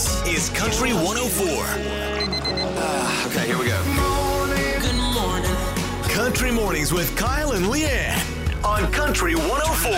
This 0.00 0.26
is 0.26 0.48
Country 0.56 0.94
104. 0.94 1.44
Okay, 3.26 3.46
here 3.46 3.58
we 3.58 3.66
go. 3.66 3.78
Good 4.80 4.96
morning. 4.96 5.44
Country 6.08 6.50
Mornings 6.50 6.90
with 6.90 7.14
Kyle 7.18 7.52
and 7.52 7.66
Leeanne 7.66 8.16
on 8.64 8.90
Country 8.92 9.34
104. 9.34 9.90
We 9.92 9.96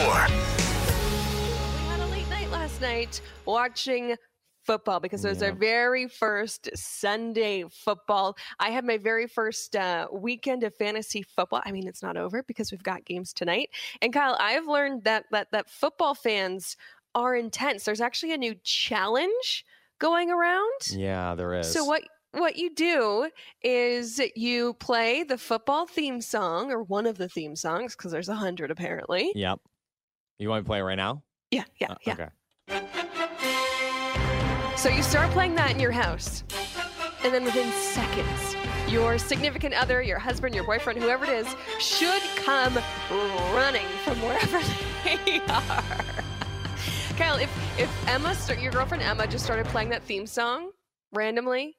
had 1.87 2.01
a 2.01 2.07
late 2.07 2.29
night 2.31 2.51
last 2.51 2.81
night 2.81 3.21
watching 3.45 4.17
football 4.65 4.99
because 4.99 5.25
it 5.25 5.29
was 5.29 5.41
our 5.41 5.53
very 5.53 6.09
first 6.09 6.69
Sunday 6.75 7.63
football. 7.71 8.37
I 8.59 8.71
had 8.71 8.85
my 8.85 8.99
very 8.99 9.29
first 9.29 9.77
uh, 9.77 10.09
weekend 10.11 10.65
of 10.65 10.75
fantasy 10.75 11.23
football. 11.23 11.63
I 11.65 11.71
mean, 11.71 11.87
it's 11.87 12.03
not 12.03 12.17
over 12.17 12.43
because 12.43 12.73
we've 12.73 12.83
got 12.83 13.05
games 13.05 13.33
tonight. 13.33 13.71
And 14.01 14.13
Kyle, 14.13 14.37
I've 14.41 14.67
learned 14.67 15.05
that 15.05 15.27
that 15.31 15.53
that 15.53 15.71
football 15.71 16.17
fans 16.17 16.77
are 17.15 17.37
intense. 17.37 17.85
There's 17.85 18.01
actually 18.01 18.33
a 18.33 18.39
new 18.39 18.57
challenge 18.65 19.65
going 20.03 20.31
around. 20.31 20.81
Yeah, 20.91 21.35
there 21.37 21.55
is. 21.55 21.73
So 21.73 21.85
what 21.85 22.03
what 22.33 22.57
you 22.57 22.75
do 22.75 23.31
is 23.63 24.21
you 24.35 24.75
play 24.75 25.23
the 25.23 25.39
football 25.39 25.87
theme 25.87 26.21
song 26.21 26.73
or 26.73 26.83
one 26.83 27.07
of 27.07 27.17
the 27.19 27.29
theme 27.29 27.55
songs 27.55 27.95
because 27.95 28.11
there's 28.11 28.29
a 28.29 28.35
hundred 28.35 28.71
apparently. 28.71 29.31
Yep. 29.35 29.61
You 30.39 30.49
want 30.49 30.61
me 30.61 30.65
to 30.65 30.67
play 30.67 30.79
it 30.81 30.83
right 30.83 30.97
now? 30.97 31.23
Yeah, 31.51 31.65
yeah, 31.81 31.93
Uh, 31.93 31.97
yeah. 32.07 32.13
Okay. 32.15 32.29
So 34.77 34.89
you 34.89 35.03
start 35.03 35.31
playing 35.31 35.55
that 35.55 35.71
in 35.71 35.79
your 35.79 35.93
house, 35.93 36.43
and 37.23 37.33
then 37.33 37.45
within 37.45 37.71
seconds, 37.71 38.57
your 38.89 39.17
significant 39.19 39.75
other, 39.75 40.03
your 40.03 40.19
husband, 40.19 40.55
your 40.55 40.65
boyfriend, 40.65 41.01
whoever 41.01 41.25
it 41.25 41.31
is, 41.31 41.47
should 41.79 42.23
come 42.37 42.77
running 43.55 43.87
from 44.05 44.21
wherever 44.23 44.61
they 45.05 45.41
are. 45.49 46.25
Kyle, 47.23 47.37
if 47.37 47.79
if 47.79 48.09
Emma, 48.09 48.37
your 48.61 48.73
girlfriend 48.73 49.03
Emma, 49.03 49.29
just 49.29 49.45
started 49.45 49.65
playing 49.67 49.91
that 49.91 50.03
theme 50.03 50.27
song 50.27 50.71
randomly, 51.13 51.77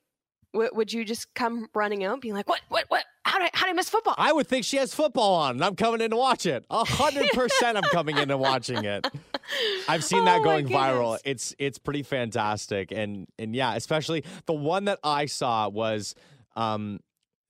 w- 0.53 0.71
would 0.73 0.93
you 0.93 1.03
just 1.03 1.33
come 1.33 1.67
running 1.75 2.05
out, 2.05 2.21
being 2.21 2.33
like, 2.33 2.47
"What? 2.47 2.61
What? 2.69 2.85
What? 2.87 3.03
How 3.25 3.39
did 3.39 3.45
I, 3.45 3.49
how 3.53 3.65
did 3.65 3.71
I 3.71 3.73
miss 3.73 3.89
football?" 3.89 4.15
I 4.17 4.31
would 4.31 4.47
think 4.47 4.63
she 4.63 4.77
has 4.77 4.93
football 4.93 5.33
on, 5.33 5.55
and 5.55 5.65
I'm 5.65 5.75
coming 5.75 5.99
in 5.99 6.11
to 6.11 6.17
watch 6.17 6.45
it. 6.45 6.65
A 6.69 6.85
hundred 6.85 7.29
percent, 7.31 7.77
I'm 7.77 7.83
coming 7.83 8.17
in 8.17 8.31
and 8.31 8.39
watching 8.39 8.85
it. 8.85 9.05
I've 9.89 10.05
seen 10.05 10.21
Oh 10.21 10.25
that 10.25 10.43
going 10.43 10.65
viral. 10.67 11.19
It's 11.25 11.53
it's 11.59 11.77
pretty 11.77 12.03
fantastic, 12.03 12.93
and 12.93 13.27
and 13.37 13.53
yeah, 13.53 13.75
especially 13.75 14.23
the 14.45 14.53
one 14.53 14.85
that 14.85 14.99
I 15.03 15.25
saw 15.25 15.67
was 15.67 16.15
um 16.55 17.01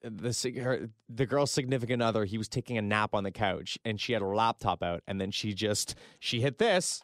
the 0.04 0.60
her, 0.64 0.90
the 1.10 1.26
girl's 1.26 1.52
significant 1.52 2.02
other. 2.02 2.26
He 2.26 2.38
was 2.38 2.48
taking 2.48 2.78
a 2.78 2.82
nap 2.82 3.14
on 3.14 3.24
the 3.24 3.32
couch, 3.32 3.78
and 3.86 4.00
she 4.00 4.14
had 4.14 4.22
her 4.22 4.36
laptop 4.36 4.84
out, 4.84 5.02
and 5.08 5.20
then 5.20 5.32
she 5.32 5.54
just 5.54 5.96
she 6.20 6.42
hit 6.42 6.58
this. 6.58 7.02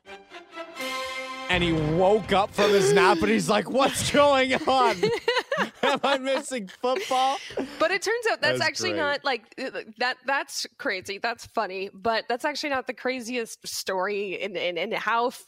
And 1.49 1.63
he 1.63 1.71
woke 1.71 2.31
up 2.31 2.53
from 2.53 2.69
his 2.69 2.93
nap 2.93 3.17
and 3.21 3.29
he's 3.29 3.49
like, 3.49 3.69
What's 3.71 4.11
going 4.11 4.53
on? 4.53 4.95
Am 5.83 5.99
I 6.03 6.19
missing 6.19 6.67
football? 6.67 7.37
But 7.79 7.89
it 7.89 8.03
turns 8.03 8.27
out 8.31 8.39
that's 8.41 8.59
That's 8.59 8.61
actually 8.69 8.91
great. 8.91 8.99
not 8.99 9.25
like 9.25 9.55
that. 9.97 10.17
That's 10.27 10.67
crazy. 10.77 11.17
That's 11.17 11.47
funny, 11.47 11.89
but 11.91 12.25
that's 12.29 12.45
actually 12.45 12.69
not 12.69 12.85
the 12.85 12.93
craziest 12.93 13.67
story 13.67 14.39
in 14.39 14.55
in, 14.55 14.77
in 14.77 14.91
how 14.91 15.27
f- 15.27 15.43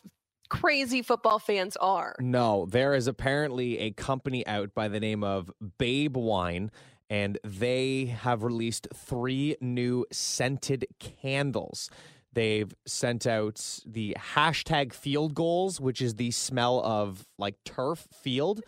crazy 0.50 1.04
football 1.04 1.38
fans 1.38 1.78
are. 1.78 2.16
No, 2.20 2.66
there 2.66 2.96
is 2.96 3.06
apparently 3.08 3.78
a 3.78 3.92
company 3.92 4.46
out 4.48 4.74
by 4.74 4.88
the 4.88 5.00
name 5.00 5.24
of 5.24 5.52
Babe 5.78 6.18
Wine, 6.18 6.72
and 7.12 7.38
they 7.44 8.06
have 8.06 8.42
released 8.42 8.88
three 8.96 9.58
new 9.60 10.06
scented 10.14 10.86
candles. 10.98 11.90
They've 12.32 12.74
sent 12.86 13.28
out 13.28 13.80
the 13.86 14.16
hashtag 14.34 14.94
field 14.94 15.36
goals, 15.36 15.82
which 15.82 16.02
is 16.02 16.16
the 16.16 16.32
smell 16.32 16.82
of 16.82 17.28
like 17.38 17.56
turf 17.66 18.08
field. 18.14 18.62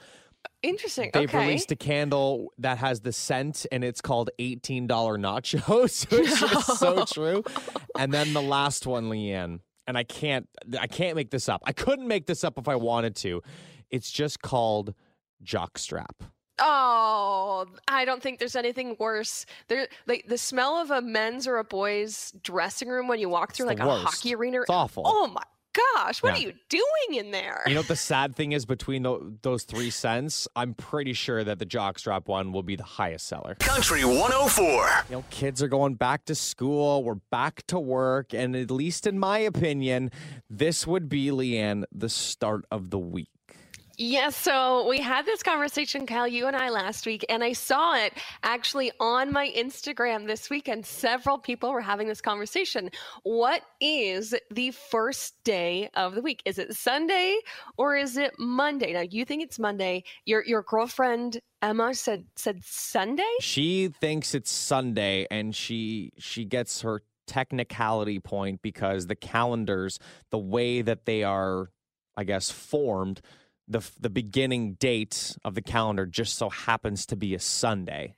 Interesting. 0.61 1.11
They've 1.13 1.29
okay. 1.29 1.45
released 1.45 1.71
a 1.71 1.77
candle 1.77 2.51
that 2.57 2.79
has 2.79 2.99
the 2.99 3.13
scent, 3.13 3.65
and 3.71 3.81
it's 3.81 4.01
called 4.01 4.29
$18 4.39 4.87
nachos, 4.89 6.11
which 6.11 6.43
is 6.43 6.65
so 6.79 7.05
true. 7.05 7.45
And 7.97 8.13
then 8.13 8.33
the 8.33 8.41
last 8.41 8.85
one, 8.85 9.09
Leeanne, 9.09 9.61
and 9.87 9.97
I 9.97 10.03
can't, 10.03 10.49
I 10.77 10.87
can't 10.87 11.15
make 11.15 11.31
this 11.31 11.47
up. 11.47 11.61
I 11.65 11.71
couldn't 11.71 12.09
make 12.09 12.25
this 12.25 12.43
up 12.43 12.57
if 12.57 12.67
I 12.67 12.75
wanted 12.75 13.15
to. 13.17 13.41
It's 13.89 14.11
just 14.11 14.41
called 14.41 14.93
jockstrap. 15.45 16.32
Oh, 16.59 17.65
I 17.87 18.05
don't 18.05 18.21
think 18.21 18.39
there's 18.39 18.55
anything 18.55 18.95
worse. 18.99 19.45
There, 19.67 19.87
like 20.07 20.25
the 20.27 20.37
smell 20.37 20.77
of 20.77 20.91
a 20.91 21.01
men's 21.01 21.47
or 21.47 21.57
a 21.57 21.63
boys' 21.63 22.33
dressing 22.43 22.87
room 22.89 23.07
when 23.07 23.19
you 23.19 23.29
walk 23.29 23.53
through 23.53 23.65
the 23.65 23.71
like 23.75 23.79
a 23.79 23.89
hockey 23.89 24.35
arena. 24.35 24.61
It's 24.61 24.69
awful. 24.69 25.03
Oh 25.05 25.27
my 25.27 25.41
gosh, 25.95 26.21
what 26.21 26.33
Yeah. 26.39 26.45
are 26.45 26.47
you 26.49 26.53
doing 26.69 27.25
in 27.25 27.31
there? 27.31 27.63
You 27.65 27.73
know 27.73 27.79
what 27.79 27.87
the 27.87 27.95
sad 27.95 28.35
thing 28.35 28.51
is 28.51 28.63
between 28.67 29.01
tho- 29.01 29.33
those 29.41 29.63
three 29.63 29.89
cents, 29.89 30.47
I'm 30.55 30.75
pretty 30.75 31.13
sure 31.13 31.43
that 31.43 31.57
the 31.57 31.65
jockstrap 31.65 32.27
one 32.27 32.51
will 32.51 32.61
be 32.61 32.75
the 32.75 32.83
highest 32.83 33.25
seller. 33.27 33.55
Country 33.59 34.05
104. 34.05 34.65
You 35.09 35.15
know, 35.15 35.23
kids 35.31 35.63
are 35.63 35.67
going 35.67 35.95
back 35.95 36.25
to 36.25 36.35
school, 36.35 37.03
we're 37.03 37.15
back 37.31 37.65
to 37.67 37.79
work, 37.79 38.35
and 38.35 38.55
at 38.55 38.69
least 38.69 39.07
in 39.07 39.17
my 39.17 39.39
opinion, 39.39 40.11
this 40.47 40.85
would 40.85 41.09
be, 41.09 41.29
Leeanne, 41.31 41.85
the 41.91 42.09
start 42.09 42.65
of 42.69 42.91
the 42.91 42.99
week. 42.99 43.29
Yes, 43.97 44.35
so 44.35 44.87
we 44.87 44.99
had 44.99 45.23
this 45.25 45.43
conversation, 45.43 46.07
Kyle, 46.07 46.27
you 46.27 46.47
and 46.47 46.55
I 46.55 46.69
last 46.69 47.05
week, 47.05 47.23
and 47.29 47.43
I 47.43 47.53
saw 47.53 47.95
it 47.95 48.13
actually 48.41 48.91
on 48.99 49.31
my 49.31 49.53
Instagram 49.55 50.25
this 50.25 50.49
weekend. 50.49 50.83
Several 50.83 51.37
people 51.37 51.71
were 51.71 51.81
having 51.81 52.07
this 52.07 52.19
conversation. 52.19 52.89
What 53.21 53.61
is 53.79 54.33
the 54.49 54.71
first 54.71 55.35
day 55.43 55.91
of 55.93 56.15
the 56.15 56.23
week? 56.23 56.41
Is 56.45 56.57
it 56.57 56.73
Sunday 56.75 57.37
or 57.77 57.95
is 57.95 58.17
it 58.17 58.33
Monday? 58.39 58.93
Now 58.93 59.01
you 59.01 59.25
think 59.25 59.43
it's 59.43 59.59
Monday. 59.59 60.03
Your 60.25 60.43
your 60.43 60.63
girlfriend 60.63 61.39
Emma 61.61 61.93
said 61.93 62.25
said 62.35 62.63
Sunday? 62.63 63.35
She 63.41 63.89
thinks 63.89 64.33
it's 64.33 64.51
Sunday 64.51 65.27
and 65.29 65.55
she 65.55 66.13
she 66.17 66.45
gets 66.45 66.81
her 66.81 67.03
technicality 67.27 68.19
point 68.19 68.63
because 68.63 69.05
the 69.05 69.15
calendars, 69.15 69.99
the 70.31 70.39
way 70.39 70.81
that 70.81 71.05
they 71.05 71.23
are, 71.23 71.69
I 72.17 72.23
guess, 72.23 72.49
formed, 72.49 73.21
the 73.73 73.91
the 73.99 74.09
beginning 74.09 74.73
date 74.75 75.37
of 75.43 75.55
the 75.55 75.61
calendar 75.61 76.05
just 76.05 76.37
so 76.37 76.49
happens 76.49 77.05
to 77.07 77.15
be 77.15 77.35
a 77.35 77.39
Sunday. 77.39 78.15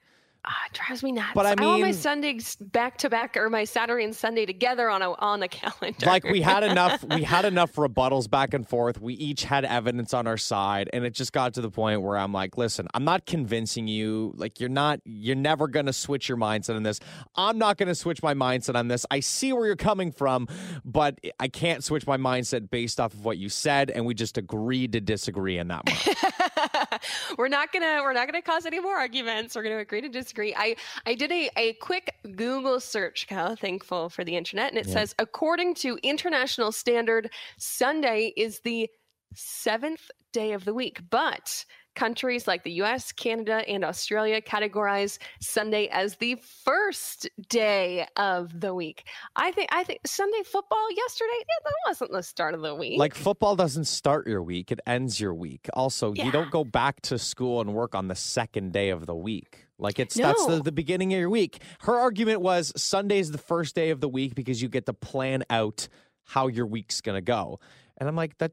Ah, 0.48 0.66
it 0.68 0.74
drives 0.74 1.02
me 1.04 1.12
nuts. 1.12 1.32
But 1.34 1.46
I 1.46 1.66
want 1.66 1.82
my 1.82 1.92
Sundays 1.92 2.56
back 2.58 2.98
to 3.00 3.10
back 3.10 3.36
or 3.36 3.50
my 3.50 3.64
Saturday 3.64 4.04
and 4.04 4.16
Sunday 4.16 4.46
together 4.46 4.90
on 4.90 5.02
a 5.02 5.12
on 5.14 5.42
a 5.42 5.48
calendar. 5.50 6.06
like 6.06 6.24
we 6.24 6.42
had 6.42 6.64
enough 6.64 7.04
we 7.04 7.24
had 7.24 7.46
enough 7.46 7.74
rebuttals 7.76 8.30
back 8.30 8.54
and 8.54 8.68
forth. 8.68 9.02
We 9.02 9.16
each 9.16 9.44
had 9.44 9.66
evidence 9.66 10.14
on 10.14 10.28
our 10.28 10.38
side 10.38 10.90
and 10.94 11.06
it 11.06 11.14
just 11.14 11.34
got 11.34 11.56
to 11.56 11.62
the 11.62 11.72
point 11.72 12.02
where 12.02 12.18
i'm 12.18 12.32
like 12.32 12.58
listen 12.58 12.88
i'm 12.94 13.04
not 13.04 13.26
convincing 13.26 13.88
you. 13.88 14.34
Like 14.38 14.60
you're 14.60 14.70
not 14.70 15.00
you're 15.06 15.36
never 15.36 15.68
going 15.68 15.88
to 15.88 15.94
switch 15.94 16.30
your 16.30 16.38
mindset 16.38 16.76
on 16.76 16.84
this. 16.84 17.00
I'm 17.36 17.58
not 17.58 17.78
going 17.78 17.88
to 17.88 17.96
switch 17.96 18.22
my 18.22 18.34
mindset 18.34 18.76
on 18.76 18.88
this. 18.88 19.06
I 19.10 19.22
see 19.22 19.52
where 19.54 19.66
you're 19.66 19.76
coming 19.76 20.12
from 20.12 20.48
but 20.84 21.20
i 21.40 21.48
can't 21.48 21.84
switch 21.84 22.06
my 22.06 22.18
mindset 22.18 22.70
based 22.70 23.00
off 23.00 23.14
of 23.14 23.26
what 23.26 23.38
you 23.38 23.50
said 23.50 23.90
and 23.90 24.06
we 24.06 24.14
just 24.14 24.38
agreed 24.38 24.92
to 24.94 25.02
disagree 25.02 25.58
in 25.58 25.68
that 25.68 25.84
one 26.40 26.45
we're 27.38 27.48
not 27.48 27.72
gonna 27.72 28.02
we're 28.04 28.14
not 28.14 28.28
gonna 28.28 28.42
cause 28.42 28.66
any 28.66 28.80
more 28.80 28.98
arguments. 28.98 29.56
We're 29.56 29.64
gonna 29.64 29.80
agree 29.80 30.02
to 30.02 30.10
disagree. 30.10 30.54
I 30.56 30.76
I 31.06 31.16
did 31.16 31.32
a, 31.32 31.50
a 31.58 31.74
quick 31.74 32.16
Google 32.36 32.80
search, 32.80 33.28
Kyle, 33.28 33.56
thankful 33.56 34.10
for 34.10 34.24
the 34.24 34.36
internet, 34.36 34.70
and 34.72 34.78
it 34.78 34.88
says 34.88 35.16
according 35.20 35.76
to 35.76 35.98
international 36.04 36.72
standard, 36.72 37.32
Sunday 37.58 38.34
is 38.38 38.60
the 38.62 38.90
seventh 39.34 40.10
day 40.32 40.54
of 40.54 40.66
the 40.66 40.74
week, 40.74 41.02
but 41.10 41.66
countries 41.96 42.48
like 42.48 42.64
the 42.64 42.72
US, 42.84 43.12
Canada, 43.12 43.64
and 43.68 43.84
Australia 43.84 44.42
categorize 44.42 45.18
Sunday 45.42 45.88
as 45.88 46.18
the 46.18 46.36
first 46.64 47.30
day 47.50 48.06
of 48.18 48.60
the 48.60 48.74
week. 48.74 49.06
I 49.36 49.52
think 49.52 49.70
I 49.72 49.84
think 49.84 50.00
Sunday 50.06 50.44
football 50.44 50.92
yesterday, 50.96 51.30
yeah, 51.40 51.56
that 51.64 51.74
wasn't 51.88 52.12
the 52.12 52.24
start 52.24 52.54
of 52.54 52.62
the 52.62 52.76
week. 52.76 53.00
like 53.00 53.14
football 53.16 53.56
doesn't 53.56 53.86
start 53.86 54.28
your 54.28 54.44
week 54.44 54.72
it 54.72 54.80
ends 54.86 55.20
your 55.20 55.34
week 55.34 55.68
also 55.74 56.14
Yeah. 56.14 56.26
you 56.26 56.32
don't 56.32 56.52
go 56.52 56.64
back 56.64 57.02
to 57.04 57.18
school 57.18 57.62
and 57.62 57.74
work 57.74 57.96
on 57.96 58.08
the 58.08 58.16
second 58.16 58.74
day 58.74 58.90
of 58.90 59.06
the 59.06 59.16
week 59.16 59.68
like 59.78 60.00
it's 60.00 60.16
that's 60.16 60.46
the, 60.46 60.62
the 60.62 60.72
beginning 60.72 61.14
of 61.14 61.20
your 61.20 61.30
week 61.30 61.62
her 61.82 61.96
argument 61.96 62.42
was 62.42 62.72
sunday's 62.76 63.32
the 63.32 63.38
first 63.38 63.76
day 63.76 63.90
of 63.90 64.00
the 64.02 64.10
week 64.10 64.36
because 64.36 64.62
you 64.62 64.70
get 64.70 64.86
to 64.86 64.94
plan 64.94 65.44
out 65.50 65.88
how 66.24 66.48
your 66.48 66.66
week's 66.66 67.02
gonna 67.02 67.22
go 67.22 67.60
and 67.98 68.10
i'm 68.10 68.16
like 68.16 68.38
that 68.38 68.52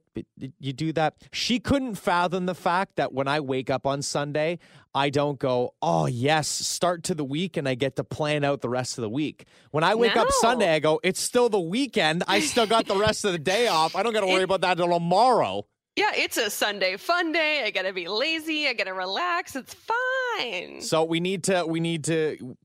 you 0.59 0.73
do 0.73 0.93
that 0.93 1.15
she 1.33 1.59
couldn't 1.61 1.95
fathom 1.95 2.47
the 2.47 2.55
fact 2.55 2.97
that 2.97 3.13
when 3.13 3.29
i 3.29 3.41
wake 3.41 3.71
up 3.71 3.87
on 3.87 4.03
sunday 4.03 4.59
i 4.95 5.11
don't 5.11 5.39
go 5.39 5.75
oh 5.83 6.07
yes 6.07 6.49
start 6.49 7.03
to 7.03 7.15
the 7.15 7.25
week 7.25 7.57
and 7.57 7.69
i 7.69 7.75
get 7.75 7.97
to 7.97 8.05
plan 8.05 8.45
out 8.45 8.61
the 8.61 8.69
rest 8.69 8.99
of 8.99 9.03
the 9.03 9.11
week 9.11 9.47
when 9.71 9.85
i 9.85 9.95
wake 9.95 10.17
up 10.17 10.29
sunday 10.31 10.75
i 10.75 10.79
go 10.79 11.01
it's 11.03 11.21
still 11.21 11.49
the 11.49 11.61
weekend 11.61 12.23
i 12.29 12.41
still 12.41 12.67
got 12.67 12.87
the 12.87 12.97
rest 12.97 13.25
of 13.25 13.33
the 13.33 13.39
day 13.39 13.69
off 13.69 13.97
i 13.97 14.03
don't 14.03 14.13
gotta 14.13 14.27
worry 14.27 14.43
about 14.45 14.61
that 14.61 14.73
until 14.73 14.89
tomorrow 14.99 15.65
Yeah, 15.95 16.13
it's 16.15 16.39
a 16.39 16.49
Sunday 16.49 16.97
fun 16.97 17.33
day. 17.33 17.65
I 17.67 17.71
gotta 17.71 17.93
be 17.93 18.09
lazy. 18.09 18.67
I 18.67 18.73
gotta 18.73 18.95
relax. 18.95 19.55
It's 19.57 19.75
fine. 19.75 20.81
So 20.81 21.05
we 21.05 21.21
need 21.21 21.45
to 21.45 21.67
we 21.67 21.81
need 21.81 22.05
to 22.05 22.57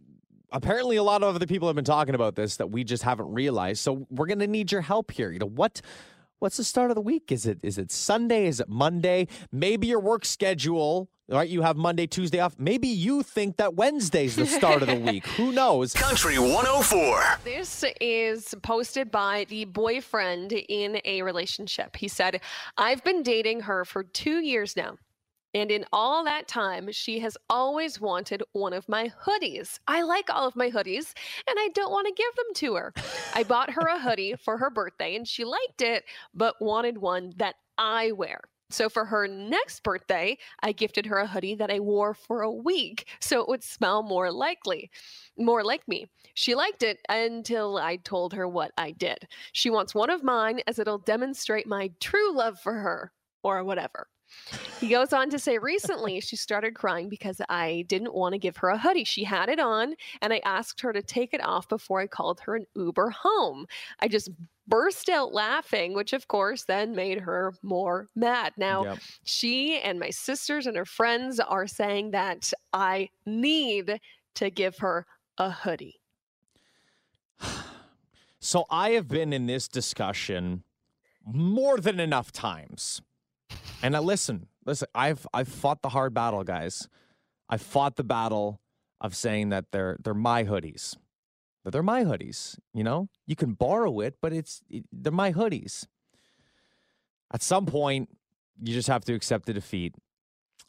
apparently 0.52 0.96
a 0.96 1.04
lot 1.04 1.24
of 1.24 1.36
other 1.36 1.46
people 1.46 1.68
have 1.68 1.76
been 1.76 1.84
talking 1.84 2.16
about 2.16 2.36
this 2.36 2.56
that 2.56 2.72
we 2.72 2.86
just 2.86 3.04
haven't 3.04 3.34
realized. 3.34 3.82
So 3.82 4.08
we're 4.10 4.28
going 4.28 4.40
to 4.40 4.48
need 4.48 4.72
your 4.72 4.80
help 4.80 5.12
here. 5.12 5.30
You 5.30 5.40
know, 5.40 5.46
what 5.48 5.82
What's 6.40 6.58
the 6.58 6.64
start 6.64 6.92
of 6.92 6.96
the 6.96 7.02
week? 7.02 7.32
Is 7.32 7.48
it 7.48 7.58
is 7.64 7.80
it 7.80 7.92
Sunday? 7.92 8.46
Is 8.46 8.60
it 8.60 8.70
Monday? 8.70 9.28
Maybe 9.52 9.88
your 9.88 10.00
work 10.00 10.24
schedule, 10.24 11.10
right? 11.28 11.50
You 11.50 11.64
have 11.64 11.78
Monday, 11.78 12.06
Tuesday 12.06 12.40
off. 12.40 12.56
Maybe 12.60 12.88
you 12.88 13.24
think 13.24 13.58
that 13.58 13.74
Wednesday's 13.74 14.36
the 14.36 14.46
start 14.46 14.84
of 14.84 14.88
the 14.88 15.00
week. 15.00 15.26
Who 15.38 15.52
knows? 15.52 15.94
Country 15.94 16.38
104. 16.38 17.40
This 17.44 17.84
is 18.00 18.54
posted 18.62 19.10
by 19.10 19.48
the 19.50 19.66
boyfriend 19.66 20.52
in 20.54 21.02
a 21.06 21.24
relationship. 21.24 21.96
He 21.96 22.08
said, 22.08 22.40
I've 22.78 23.04
been 23.04 23.24
dating 23.24 23.62
her 23.62 23.84
for 23.84 24.04
two 24.04 24.40
years 24.40 24.76
now. 24.76 24.98
And 25.58 25.72
in 25.72 25.86
all 25.92 26.24
that 26.24 26.48
time, 26.48 26.92
she 26.92 27.18
has 27.22 27.36
always 27.50 28.00
wanted 28.00 28.44
one 28.52 28.74
of 28.74 28.88
my 28.88 29.12
hoodies. 29.26 29.80
I 29.88 30.04
like 30.04 30.30
all 30.30 30.48
of 30.48 30.56
my 30.56 30.70
hoodies 30.70 31.16
and 31.48 31.58
I 31.58 31.70
don't 31.74 31.92
want 31.92 32.06
to 32.06 32.14
give 32.14 32.36
them 32.36 32.54
to 32.58 32.76
her. 32.76 32.94
I 33.34 33.42
bought 33.48 33.72
her 33.72 33.88
a 33.88 34.00
hoodie 34.00 34.36
for 34.36 34.60
her 34.60 34.70
birthday 34.70 35.16
and 35.16 35.28
she 35.28 35.46
liked 35.46 35.82
it, 35.82 36.04
but 36.32 36.62
wanted 36.62 37.00
one 37.00 37.34
that 37.38 37.56
I 37.76 38.12
wear. 38.12 38.42
So 38.70 38.88
for 38.88 39.06
her 39.06 39.28
next 39.28 39.82
birthday, 39.82 40.38
I 40.62 40.74
gifted 40.74 41.08
her 41.08 41.18
a 41.18 41.28
hoodie 41.28 41.56
that 41.56 41.72
I 41.72 41.80
wore 41.80 42.14
for 42.14 42.42
a 42.44 42.52
week 42.52 43.08
so 43.20 43.42
it 43.42 43.48
would 43.48 43.64
smell 43.64 44.04
more 44.04 44.32
likely, 44.32 44.92
more 45.40 45.64
like 45.64 45.88
me. 45.88 46.06
She 46.36 46.54
liked 46.54 46.84
it 46.84 47.00
until 47.10 47.78
I 47.78 47.96
told 47.96 48.34
her 48.34 48.48
what 48.48 48.74
I 48.78 48.92
did. 48.92 49.28
She 49.54 49.72
wants 49.72 49.96
one 49.96 50.12
of 50.12 50.24
mine 50.24 50.60
as 50.68 50.78
it'll 50.78 51.00
demonstrate 51.00 51.66
my 51.66 51.90
true 52.00 52.32
love 52.32 52.60
for 52.60 52.74
her 52.74 53.12
or 53.42 53.64
whatever. 53.64 54.08
He 54.80 54.90
goes 54.90 55.14
on 55.14 55.30
to 55.32 55.40
say 55.40 55.58
recently 55.58 56.20
she 56.20 56.36
started 56.36 56.76
crying 56.76 57.10
because 57.10 57.42
I 57.50 57.86
didn't 57.88 58.14
want 58.14 58.34
to 58.34 58.40
give 58.40 58.58
her 58.58 58.70
a 58.70 58.78
hoodie. 58.78 59.04
She 59.04 59.24
had 59.24 59.50
it 59.50 59.60
on 59.60 59.96
and 60.22 60.34
I 60.34 60.42
asked 60.46 60.82
her 60.82 60.94
to 60.94 61.02
take 61.02 61.34
it 61.34 61.44
off 61.44 61.68
before 61.68 62.00
I 62.00 62.08
called 62.08 62.40
her 62.42 62.56
an 62.56 62.66
Uber 62.76 63.10
home. 63.10 63.68
I 64.00 64.08
just 64.08 64.30
burst 64.68 65.10
out 65.10 65.34
laughing, 65.34 65.94
which 65.94 66.14
of 66.14 66.28
course 66.28 66.66
then 66.66 66.96
made 66.96 67.20
her 67.22 67.54
more 67.64 68.10
mad. 68.16 68.54
Now, 68.58 68.84
Yep. 68.84 69.00
she 69.24 69.80
and 69.80 70.00
my 70.00 70.10
sisters 70.10 70.68
and 70.68 70.76
her 70.78 70.86
friends 70.86 71.40
are 71.40 71.68
saying 71.68 72.12
that 72.12 72.52
I 72.74 73.10
need 73.26 74.00
to 74.36 74.50
give 74.50 74.78
her 74.80 75.06
a 75.38 75.50
hoodie. 75.52 76.00
So 78.40 78.66
I 78.70 78.92
have 78.92 79.08
been 79.08 79.34
in 79.34 79.48
this 79.48 79.68
discussion 79.68 80.64
more 81.26 81.80
than 81.80 82.00
enough 82.00 82.32
times. 82.32 83.02
And 83.84 83.96
I 83.96 84.00
listen, 84.00 84.48
listen, 84.66 84.88
I've 84.96 85.28
I've 85.34 85.48
fought 85.48 85.82
the 85.82 85.90
hard 85.90 86.14
battle, 86.14 86.44
guys. 86.44 86.88
I 87.50 87.58
fought 87.58 87.96
the 87.96 88.04
battle 88.04 88.60
of 89.00 89.16
saying 89.16 89.50
that 89.50 89.66
they're 89.72 89.98
they're 90.04 90.14
my 90.14 90.44
hoodies. 90.44 90.96
That 91.64 91.72
they're 91.72 91.84
my 91.84 92.04
hoodies, 92.04 92.58
you 92.74 92.84
know? 92.84 93.10
You 93.26 93.36
can 93.36 93.54
borrow 93.54 94.00
it, 94.00 94.16
but 94.22 94.32
it's 94.34 94.62
it, 94.70 94.86
they're 94.92 95.12
my 95.12 95.34
hoodies. 95.34 95.86
At 97.34 97.42
some 97.44 97.66
point, 97.66 98.10
you 98.62 98.74
just 98.74 98.88
have 98.88 99.04
to 99.06 99.14
accept 99.14 99.46
the 99.48 99.54
defeat. 99.54 99.96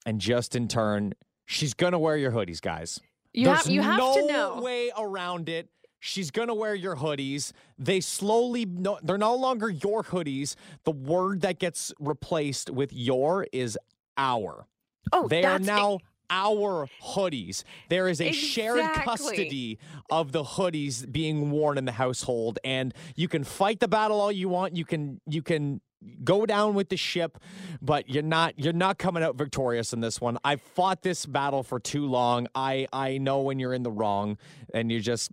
And 0.05 0.21
just 0.21 0.57
in 0.57 0.69
turn, 0.69 1.15
she's 1.47 1.73
gonna 1.75 1.99
wear 1.99 2.17
your 2.17 2.33
hoodies, 2.33 2.61
guys. 2.61 3.01
You 3.33 3.47
There's 3.47 3.59
have 3.65 3.71
you 3.71 3.83
have 3.83 3.99
no 3.99 4.15
to 4.15 4.27
know. 4.27 4.61
way 4.61 4.91
around 4.97 5.49
it. 5.49 5.69
She's 6.00 6.31
gonna 6.31 6.55
wear 6.55 6.75
your 6.75 6.97
hoodies. 6.97 7.53
They 7.79 8.00
slowly 8.00 8.65
no, 8.65 8.99
they're 9.03 9.19
no 9.19 9.35
longer 9.35 9.69
your 9.69 10.03
hoodies. 10.03 10.55
The 10.85 10.93
word 10.93 11.41
that 11.43 11.59
gets 11.59 11.93
replaced 11.99 12.71
with 12.71 12.93
your 12.93 13.47
is 13.53 13.79
our. 14.17 14.67
Oh, 15.12 15.29
they 15.29 15.45
are 15.45 15.59
now 15.59 15.99
our 16.31 16.89
hoodies. 17.03 17.65
There 17.89 18.09
is 18.09 18.21
a 18.21 18.33
shared 18.33 18.81
custody 18.95 19.79
of 20.11 20.33
the 20.33 20.45
hoodies 20.45 21.11
being 21.11 21.50
worn 21.50 21.79
in 21.79 21.85
the 21.85 21.93
household, 21.93 22.59
and 22.65 22.95
you 23.17 23.29
can 23.29 23.45
fight 23.45 23.81
the 23.81 23.89
battle 23.89 24.21
all 24.21 24.33
you 24.33 24.49
want. 24.49 24.77
You 24.77 24.85
can 24.85 25.21
you 25.27 25.43
can 25.43 25.81
go 26.23 26.47
down 26.47 26.75
with 26.75 26.91
the 26.91 26.97
ship, 26.97 27.39
but 27.81 28.09
you're 28.09 28.23
not 28.23 28.59
you're 28.59 28.73
not 28.73 28.99
coming 28.99 29.23
out 29.23 29.37
victorious 29.37 29.93
in 29.93 30.00
this 30.00 30.21
one. 30.21 30.39
I've 30.45 30.62
fought 30.62 31.03
this 31.03 31.27
battle 31.27 31.62
for 31.62 31.81
too 31.81 32.06
long. 32.06 32.47
I 32.55 32.87
I 32.93 33.19
know 33.19 33.41
when 33.41 33.59
you're 33.59 33.75
in 33.75 33.83
the 33.83 33.91
wrong, 33.91 34.39
and 34.75 34.93
you 34.93 35.00
just 35.00 35.31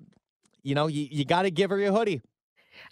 you 0.66 0.76
know 0.76 0.88
you, 0.88 1.08
you 1.10 1.24
got 1.24 1.44
to 1.44 1.52
give 1.52 1.70
her 1.70 1.80
your 1.80 1.94
hoodie. 1.94 2.22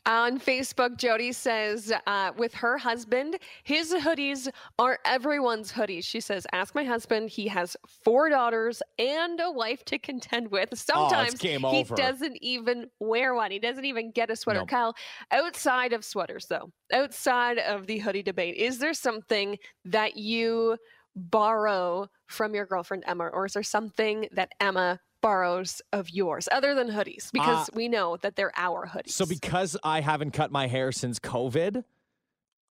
On 0.05 0.39
Facebook, 0.39 0.97
Jody 0.97 1.31
says, 1.31 1.93
uh, 2.07 2.31
with 2.37 2.53
her 2.53 2.77
husband, 2.77 3.37
his 3.63 3.93
hoodies 3.93 4.49
are 4.79 4.99
everyone's 5.05 5.71
hoodies. 5.71 6.03
She 6.03 6.19
says, 6.19 6.45
Ask 6.51 6.75
my 6.75 6.83
husband. 6.83 7.29
He 7.29 7.47
has 7.47 7.75
four 8.03 8.29
daughters 8.29 8.81
and 8.99 9.39
a 9.39 9.51
wife 9.51 9.83
to 9.85 9.99
contend 9.99 10.51
with. 10.51 10.77
Sometimes 10.77 11.35
game 11.35 11.63
he 11.63 11.83
doesn't 11.83 12.37
even 12.41 12.87
wear 12.99 13.33
one. 13.35 13.51
He 13.51 13.59
doesn't 13.59 13.85
even 13.85 14.11
get 14.11 14.29
a 14.29 14.35
sweater. 14.35 14.61
No. 14.61 14.65
Kyle, 14.65 14.95
outside 15.31 15.93
of 15.93 16.03
sweaters, 16.03 16.45
though, 16.47 16.71
outside 16.93 17.59
of 17.59 17.87
the 17.87 17.99
hoodie 17.99 18.23
debate, 18.23 18.55
is 18.55 18.79
there 18.79 18.93
something 18.93 19.57
that 19.85 20.17
you 20.17 20.77
borrow 21.15 22.07
from 22.27 22.55
your 22.55 22.65
girlfriend, 22.65 23.03
Emma, 23.05 23.27
or 23.27 23.45
is 23.45 23.53
there 23.53 23.63
something 23.63 24.27
that 24.31 24.49
Emma 24.59 24.99
borrows 25.23 25.81
of 25.91 26.11
yours 26.11 26.47
other 26.51 26.75
than 26.75 26.89
hoodies? 26.89 27.31
Because 27.31 27.69
we 27.73 27.87
know 27.87 28.17
that 28.17 28.35
they're 28.35 28.51
our 28.55 28.85
hoodies. 28.87 29.19
Uh, 29.19 29.23
So 29.23 29.25
because 29.25 29.75
I 29.83 30.01
haven't 30.01 30.31
cut 30.31 30.51
my 30.51 30.67
hair 30.67 30.91
since 30.91 31.17
COVID, 31.19 31.83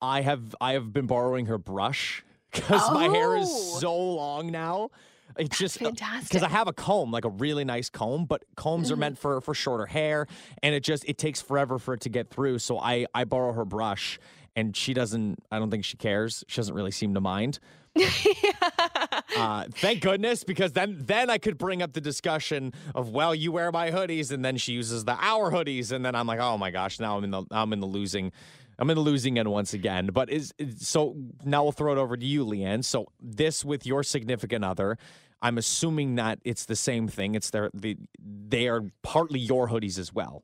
I 0.01 0.21
have 0.21 0.55
I 0.59 0.73
have 0.73 0.91
been 0.91 1.07
borrowing 1.07 1.45
her 1.45 1.57
brush 1.57 2.23
because 2.51 2.91
my 2.91 3.05
hair 3.07 3.37
is 3.37 3.47
Oh. 3.49 3.79
so 3.79 3.95
long 3.97 4.51
now. 4.51 4.89
It's 5.37 5.57
just 5.57 5.77
because. 5.79 6.43
I 6.43 6.49
have 6.49 6.67
a 6.67 6.73
comb, 6.73 7.11
like 7.11 7.23
a 7.23 7.29
really 7.29 7.63
nice 7.63 7.89
comb, 7.89 8.25
but 8.25 8.43
combs 8.55 8.89
are 8.89 8.95
Mm-hmm. 8.95 8.99
meant 8.99 9.17
for 9.19 9.39
for 9.41 9.53
shorter 9.53 9.85
hair, 9.85 10.25
and 10.63 10.73
it 10.73 10.83
just 10.83 11.05
it 11.07 11.17
takes 11.19 11.39
forever 11.39 11.77
for 11.77 11.93
it 11.93 12.01
to 12.01 12.09
get 12.09 12.29
through. 12.31 12.59
So 12.59 12.79
I 12.79 13.05
I 13.13 13.23
borrow 13.25 13.53
her 13.53 13.63
brush, 13.63 14.19
and 14.55 14.75
she 14.75 14.93
doesn't. 14.93 15.39
I 15.51 15.59
don't 15.59 15.71
think 15.71 15.85
she 15.85 15.97
cares. 15.97 16.43
She 16.47 16.57
doesn't 16.57 16.73
really 16.73 16.91
seem 16.91 17.13
to 17.13 17.21
mind. 17.21 17.59
Uh, 19.37 19.65
thank 19.75 20.01
goodness, 20.01 20.43
because 20.43 20.73
then 20.73 20.97
then 20.99 21.29
I 21.29 21.37
could 21.37 21.57
bring 21.57 21.81
up 21.81 21.93
the 21.93 22.01
discussion 22.01 22.73
of 22.95 23.09
well, 23.11 23.33
you 23.33 23.51
wear 23.51 23.71
my 23.71 23.91
hoodies, 23.91 24.31
and 24.31 24.43
then 24.43 24.57
she 24.57 24.73
uses 24.73 25.05
the 25.05 25.13
our 25.13 25.51
hoodies, 25.51 25.91
and 25.91 26.03
then 26.03 26.15
I'm 26.15 26.27
like, 26.27 26.39
oh 26.39 26.57
my 26.57 26.71
gosh, 26.71 26.99
now 26.99 27.15
I'm 27.15 27.23
in 27.23 27.31
the 27.31 27.43
I'm 27.51 27.71
in 27.71 27.79
the 27.79 27.87
losing. 27.87 28.31
I'm 28.79 28.89
in 28.89 28.95
the 28.95 29.01
losing 29.01 29.37
end 29.37 29.49
once 29.49 29.73
again. 29.73 30.07
But 30.07 30.29
is, 30.29 30.53
so 30.77 31.15
now 31.43 31.63
we'll 31.63 31.73
throw 31.73 31.91
it 31.91 31.97
over 31.97 32.17
to 32.17 32.25
you, 32.25 32.45
Leeanne. 32.45 32.83
So 32.83 33.07
this 33.21 33.63
with 33.63 33.85
your 33.85 34.03
significant 34.03 34.65
other, 34.65 34.97
I'm 35.41 35.57
assuming 35.57 36.15
that 36.15 36.39
it's 36.43 36.65
the 36.65 36.75
same 36.75 37.07
thing. 37.07 37.35
It's 37.35 37.49
their 37.49 37.69
the 37.73 37.97
they 38.19 38.67
are 38.67 38.81
partly 39.03 39.39
your 39.39 39.69
hoodies 39.69 39.99
as 39.99 40.13
well. 40.13 40.43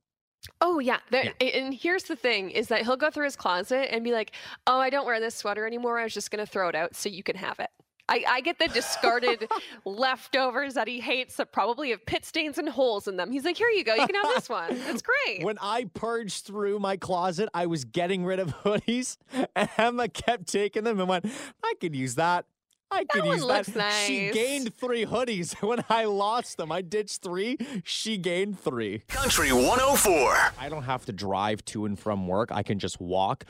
Oh 0.61 0.79
yeah. 0.79 0.99
There, 1.11 1.33
and 1.39 1.73
here's 1.73 2.03
the 2.03 2.15
thing 2.15 2.51
is 2.51 2.67
that 2.67 2.83
he'll 2.83 2.97
go 2.97 3.09
through 3.09 3.25
his 3.25 3.35
closet 3.35 3.93
and 3.93 4.03
be 4.03 4.11
like, 4.11 4.31
"Oh, 4.67 4.79
I 4.79 4.89
don't 4.89 5.05
wear 5.05 5.19
this 5.19 5.35
sweater 5.35 5.65
anymore. 5.65 5.99
I 5.99 6.03
was 6.03 6.13
just 6.13 6.31
going 6.31 6.45
to 6.45 6.51
throw 6.51 6.69
it 6.69 6.75
out 6.75 6.95
so 6.95 7.09
you 7.09 7.23
can 7.23 7.35
have 7.35 7.59
it." 7.59 7.69
I, 8.07 8.23
I 8.27 8.41
get 8.41 8.59
the 8.59 8.67
discarded 8.67 9.47
leftovers 9.85 10.75
that 10.75 10.87
he 10.87 10.99
hates 10.99 11.37
that 11.37 11.51
probably 11.51 11.89
have 11.89 12.05
pit 12.05 12.23
stains 12.23 12.59
and 12.59 12.69
holes 12.69 13.07
in 13.07 13.17
them. 13.17 13.31
He's 13.31 13.45
like, 13.45 13.57
"Here 13.57 13.69
you 13.69 13.83
go. 13.83 13.95
You 13.95 14.05
can 14.05 14.15
have 14.15 14.35
this 14.35 14.49
one. 14.49 14.77
It's 14.89 15.01
great." 15.01 15.43
When 15.43 15.57
I 15.61 15.85
purged 15.93 16.45
through 16.45 16.79
my 16.79 16.97
closet, 16.97 17.49
I 17.53 17.65
was 17.65 17.83
getting 17.83 18.23
rid 18.25 18.39
of 18.39 18.49
hoodies, 18.63 19.17
and 19.55 19.69
Emma 19.77 20.07
kept 20.07 20.47
taking 20.47 20.83
them 20.83 20.99
and 20.99 21.09
went, 21.09 21.25
I 21.63 21.73
could 21.79 21.95
use 21.95 22.15
that. 22.15 22.45
I 22.91 23.03
could 23.05 23.25
one 23.25 23.35
use 23.37 23.43
looks 23.43 23.69
that. 23.69 24.05
She 24.05 24.29
gained 24.31 24.73
three 24.75 25.05
hoodies. 25.05 25.55
When 25.65 25.83
I 25.89 26.05
lost 26.05 26.57
them, 26.57 26.71
I 26.71 26.81
ditched 26.81 27.21
three. 27.23 27.57
She 27.83 28.17
gained 28.17 28.59
three. 28.59 28.99
Country 29.07 29.51
104. 29.51 30.53
I 30.59 30.69
don't 30.69 30.83
have 30.83 31.05
to 31.05 31.13
drive 31.13 31.65
to 31.65 31.85
and 31.85 31.97
from 31.97 32.27
work. 32.27 32.51
I 32.51 32.61
can 32.61 32.77
just 32.77 33.01
walk. 33.01 33.45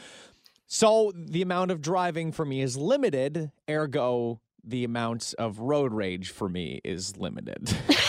So 0.68 1.12
the 1.16 1.42
amount 1.42 1.72
of 1.72 1.82
driving 1.82 2.32
for 2.32 2.46
me 2.46 2.62
is 2.62 2.78
limited. 2.78 3.52
Ergo, 3.70 4.40
the 4.64 4.84
amount 4.84 5.34
of 5.38 5.60
road 5.60 5.94
rage 5.94 6.30
for 6.30 6.50
me 6.50 6.82
is 6.84 7.18
limited. 7.18 7.76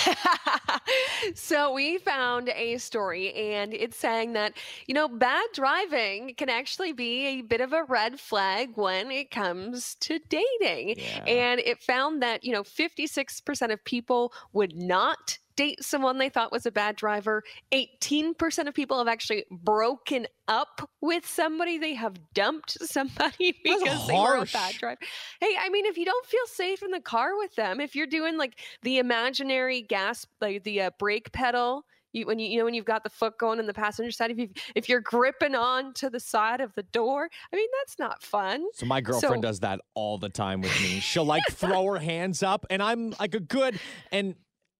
so 1.34 1.72
we 1.72 1.98
found 1.98 2.48
a 2.50 2.76
story 2.78 3.32
and 3.34 3.74
it's 3.74 3.96
saying 3.96 4.32
that 4.34 4.52
you 4.86 4.94
know 4.94 5.08
bad 5.08 5.44
driving 5.52 6.34
can 6.36 6.48
actually 6.48 6.92
be 6.92 7.26
a 7.26 7.42
bit 7.42 7.60
of 7.60 7.72
a 7.72 7.84
red 7.84 8.18
flag 8.20 8.70
when 8.74 9.10
it 9.10 9.30
comes 9.30 9.94
to 9.96 10.18
dating 10.28 10.94
Yeah. 10.98 11.24
and 11.26 11.60
it 11.60 11.82
found 11.82 12.22
that 12.22 12.44
you 12.44 12.52
know 12.52 12.62
56% 12.62 13.72
of 13.72 13.84
people 13.84 14.32
would 14.52 14.76
not 14.76 15.38
date 15.56 15.82
someone 15.82 16.18
they 16.18 16.28
thought 16.28 16.52
was 16.52 16.66
a 16.66 16.70
bad 16.70 16.96
driver 16.96 17.42
18% 17.72 18.68
of 18.68 18.74
people 18.74 18.98
have 18.98 19.08
actually 19.08 19.44
broken 19.50 20.26
up 20.48 20.88
with 21.00 21.26
somebody 21.26 21.78
they 21.78 21.94
have 21.94 22.14
dumped 22.34 22.72
somebody 22.86 23.56
because 23.64 24.06
they 24.06 24.14
were 24.14 24.36
a 24.36 24.46
bad 24.46 24.74
driver 24.74 24.98
Hey, 25.40 25.54
I 25.60 25.68
mean, 25.70 25.86
if 25.86 25.96
you 25.98 26.04
don't 26.04 26.26
feel 26.26 26.46
safe 26.46 26.82
in 26.82 26.90
the 26.90 27.00
car 27.00 27.36
with 27.36 27.54
them, 27.56 27.80
if 27.80 27.94
you're 27.96 28.06
doing 28.06 28.36
like 28.38 28.58
the 28.82 28.98
imaginary 28.98 29.82
gas, 29.82 30.26
like 30.40 30.62
the 30.64 30.82
uh, 30.82 30.90
brake 30.98 31.32
pedal, 31.32 31.84
you, 32.12 32.26
when 32.26 32.38
you 32.38 32.48
you 32.48 32.58
know 32.58 32.64
when 32.64 32.72
you've 32.74 32.84
got 32.86 33.04
the 33.04 33.10
foot 33.10 33.36
going 33.38 33.58
in 33.58 33.66
the 33.66 33.74
passenger 33.74 34.10
side, 34.10 34.30
if 34.30 34.38
you 34.38 34.48
if 34.74 34.88
you're 34.88 35.00
gripping 35.00 35.54
on 35.54 35.92
to 35.94 36.08
the 36.08 36.20
side 36.20 36.60
of 36.60 36.72
the 36.74 36.82
door, 36.84 37.28
I 37.52 37.56
mean 37.56 37.68
that's 37.80 37.98
not 37.98 38.22
fun. 38.22 38.64
So 38.74 38.86
my 38.86 39.00
girlfriend 39.00 39.36
So- 39.36 39.48
does 39.48 39.60
that 39.60 39.80
all 39.94 40.16
the 40.18 40.28
time 40.30 40.60
with 40.62 40.80
me. 40.80 41.00
She'll 41.00 41.24
like 41.26 41.42
throw 41.50 41.84
her 41.86 41.98
hands 41.98 42.42
up, 42.42 42.64
and 42.70 42.82
I'm 42.82 43.14
like 43.20 43.34
a 43.34 43.40
good 43.40 43.78
and 44.10 44.34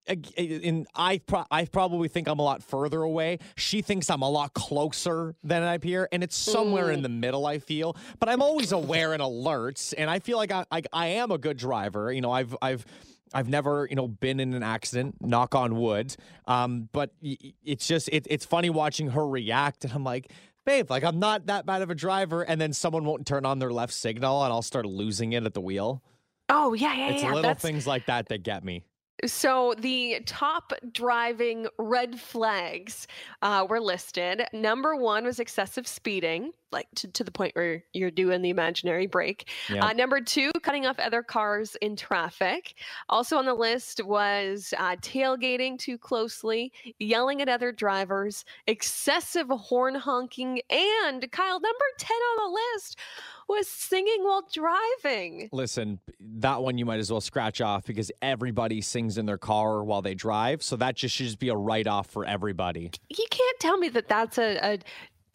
I 0.08 1.20
pro- 1.26 1.46
I 1.50 1.64
probably 1.64 2.08
think 2.08 2.28
I'm 2.28 2.38
a 2.38 2.42
lot 2.42 2.62
further 2.62 3.02
away. 3.02 3.38
She 3.56 3.82
thinks 3.82 4.08
I'm 4.10 4.22
a 4.22 4.30
lot 4.30 4.54
closer 4.54 5.34
than 5.42 5.62
I 5.62 5.74
appear, 5.74 6.08
and 6.12 6.22
it's 6.22 6.36
somewhere 6.36 6.90
in 6.90 7.02
the 7.02 7.08
middle. 7.08 7.46
I 7.46 7.58
feel, 7.58 7.96
but 8.18 8.28
I'm 8.28 8.42
always 8.42 8.72
aware 8.72 9.12
and 9.12 9.22
alert, 9.22 9.92
and 9.98 10.08
I 10.08 10.18
feel 10.18 10.36
like 10.38 10.52
I, 10.52 10.64
I 10.70 10.82
I 10.92 11.06
am 11.08 11.30
a 11.30 11.38
good 11.38 11.56
driver. 11.56 12.12
You 12.12 12.20
know, 12.20 12.30
I've 12.32 12.56
I've. 12.62 12.84
I've 13.34 13.48
never, 13.48 13.88
you 13.90 13.96
know, 13.96 14.06
been 14.06 14.38
in 14.38 14.54
an 14.54 14.62
accident. 14.62 15.16
Knock 15.20 15.56
on 15.56 15.74
wood. 15.74 16.14
Um, 16.46 16.88
but 16.92 17.10
it's 17.20 17.86
just 17.88 18.08
it, 18.10 18.24
it's 18.30 18.46
funny 18.46 18.70
watching 18.70 19.10
her 19.10 19.26
react, 19.26 19.82
and 19.84 19.92
I'm 19.92 20.04
like, 20.04 20.30
babe, 20.64 20.88
like 20.90 21.02
I'm 21.02 21.18
not 21.18 21.46
that 21.46 21.66
bad 21.66 21.82
of 21.82 21.90
a 21.90 21.94
driver, 21.96 22.42
and 22.42 22.60
then 22.60 22.72
someone 22.72 23.04
won't 23.04 23.26
turn 23.26 23.44
on 23.44 23.58
their 23.58 23.72
left 23.72 23.92
signal, 23.92 24.44
and 24.44 24.52
I'll 24.52 24.62
start 24.62 24.86
losing 24.86 25.32
it 25.32 25.44
at 25.44 25.54
the 25.54 25.60
wheel. 25.60 26.04
Oh 26.48 26.72
yeah, 26.72 26.94
yeah, 26.94 27.08
It's 27.08 27.22
yeah. 27.24 27.30
little 27.30 27.42
That's 27.42 27.60
things 27.60 27.84
like 27.84 28.06
that 28.06 28.28
that 28.28 28.44
get 28.44 28.62
me. 28.64 28.84
So 29.24 29.74
the 29.78 30.20
top 30.26 30.72
driving 30.92 31.68
red 31.78 32.20
flags 32.20 33.06
uh, 33.40 33.66
were 33.68 33.80
listed. 33.80 34.44
Number 34.52 34.94
one 34.94 35.24
was 35.24 35.40
excessive 35.40 35.86
speeding, 35.86 36.52
like 36.72 36.88
to, 36.96 37.08
to 37.08 37.24
the 37.24 37.30
point 37.30 37.54
where 37.54 37.82
you're 37.92 38.10
doing 38.10 38.42
the 38.42 38.50
imaginary 38.50 39.06
break. 39.06 39.48
Yeah. 39.68 39.86
Uh, 39.86 39.92
number 39.92 40.20
two, 40.20 40.50
cutting 40.62 40.86
off 40.86 40.98
other 40.98 41.22
cars 41.22 41.76
in 41.80 41.96
traffic. 41.96 42.74
Also 43.08 43.36
on 43.36 43.46
the 43.46 43.54
list 43.54 44.04
was 44.04 44.74
uh, 44.78 44.96
tailgating 44.96 45.78
too 45.78 45.98
closely, 45.98 46.72
yelling 46.98 47.42
at 47.42 47.48
other 47.48 47.72
drivers, 47.72 48.44
excessive 48.66 49.48
horn 49.48 49.94
honking, 49.94 50.60
and 50.70 51.30
Kyle, 51.32 51.60
number 51.60 51.84
10 51.98 52.16
on 52.16 52.52
the 52.52 52.58
list 52.74 52.98
was 53.48 53.68
singing 53.68 54.24
while 54.24 54.46
driving. 54.52 55.48
Listen, 55.52 56.00
that 56.20 56.62
one 56.62 56.78
you 56.78 56.84
might 56.84 56.98
as 56.98 57.10
well 57.10 57.20
scratch 57.20 57.60
off 57.60 57.84
because 57.84 58.10
everybody 58.20 58.80
sings 58.80 59.18
in 59.18 59.26
their 59.26 59.38
car 59.38 59.84
while 59.84 60.02
they 60.02 60.14
drive. 60.14 60.62
So 60.62 60.76
that 60.76 60.96
just 60.96 61.14
should 61.14 61.26
just 61.26 61.38
be 61.38 61.48
a 61.48 61.56
write 61.56 61.86
off 61.86 62.08
for 62.08 62.24
everybody. 62.24 62.90
you 63.08 63.26
can't 63.30 63.60
tell 63.60 63.78
me 63.78 63.88
that 63.90 64.08
that's 64.08 64.38
a, 64.38 64.58
a 64.74 64.78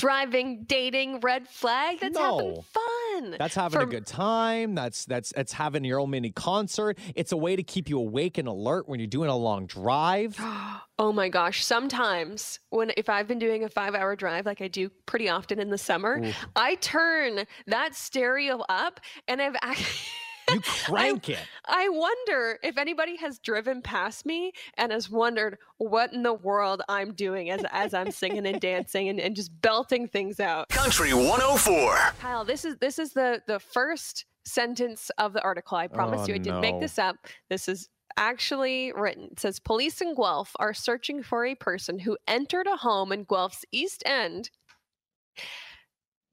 driving 0.01 0.63
dating 0.63 1.20
red 1.20 1.48
flag 1.48 2.00
that's 2.00 2.17
having 2.17 2.60
fun 2.63 3.36
That's 3.38 3.53
having 3.53 3.81
a 3.81 3.86
good 3.86 4.08
time. 4.08 4.74
That's 4.74 5.05
that's 5.05 5.31
that's 5.36 5.53
having 5.53 5.84
your 5.84 6.00
own 6.00 6.10
mini 6.10 6.31
concert. 6.31 6.98
It's 7.15 7.31
a 7.31 7.38
way 7.38 7.55
to 7.55 7.62
keep 7.62 7.88
you 7.88 8.00
awake 8.00 8.39
and 8.39 8.48
alert 8.48 8.89
when 8.89 9.00
you're 9.00 9.05
doing 9.05 9.29
a 9.29 9.38
long 9.38 9.67
drive. 9.67 10.36
oh 11.00 11.12
my 11.13 11.29
gosh 11.29 11.63
sometimes 11.63 12.60
when 12.70 12.91
if 12.96 13.10
i've 13.10 13.27
been 13.27 13.39
doing 13.39 13.63
a 13.63 13.70
five 13.70 13.96
hour 13.96 14.15
drive 14.15 14.46
like 14.46 14.62
i 14.62 14.67
do 14.67 14.89
pretty 15.08 15.29
often 15.29 15.60
in 15.60 15.70
the 15.72 15.77
summer 15.77 16.22
Oof. 16.24 16.36
i 16.55 16.75
turn 16.75 17.46
that 17.65 17.96
stereo 17.96 18.62
up 18.70 19.00
and 19.27 19.41
i've 19.41 19.55
actually 19.63 19.88
You 20.65 20.71
crank 20.85 21.29
it. 21.29 21.39
I 21.65 21.89
wonder 21.89 22.59
if 22.63 22.77
anybody 22.77 23.15
has 23.17 23.39
driven 23.39 23.81
past 23.81 24.25
me 24.25 24.51
and 24.77 24.91
has 24.91 25.09
wondered 25.09 25.57
what 25.77 26.13
in 26.13 26.23
the 26.23 26.33
world 26.33 26.81
I'm 26.89 27.13
doing 27.13 27.49
as 27.49 27.63
as 27.71 27.93
I'm 27.93 28.11
singing 28.11 28.45
and 28.45 28.59
dancing 28.59 29.09
and, 29.09 29.19
and 29.19 29.35
just 29.35 29.51
belting 29.61 30.07
things 30.07 30.39
out. 30.39 30.69
Country 30.69 31.13
104. 31.13 31.95
Kyle, 32.19 32.45
this 32.45 32.65
is 32.65 32.77
this 32.77 32.99
is 32.99 33.13
the 33.13 33.41
the 33.47 33.59
first 33.59 34.25
sentence 34.45 35.11
of 35.17 35.33
the 35.33 35.41
article. 35.41 35.77
I 35.77 35.87
promise 35.87 36.21
Oh, 36.21 36.27
you, 36.27 36.35
I 36.35 36.37
didn't 36.39 36.61
make 36.61 36.75
oh, 36.75 36.79
this 36.79 36.97
up. 36.99 37.15
This 37.49 37.67
is 37.67 37.89
actually 38.17 38.91
written. 38.93 39.29
It 39.31 39.39
says 39.39 39.59
police 39.59 40.01
in 40.01 40.15
Guelph 40.15 40.51
are 40.59 40.73
searching 40.73 41.23
for 41.23 41.45
a 41.45 41.55
person 41.55 41.99
who 41.99 42.17
entered 42.27 42.67
a 42.67 42.77
home 42.77 43.11
in 43.11 43.23
Guelph's 43.23 43.65
East 43.71 44.03
End 44.05 44.49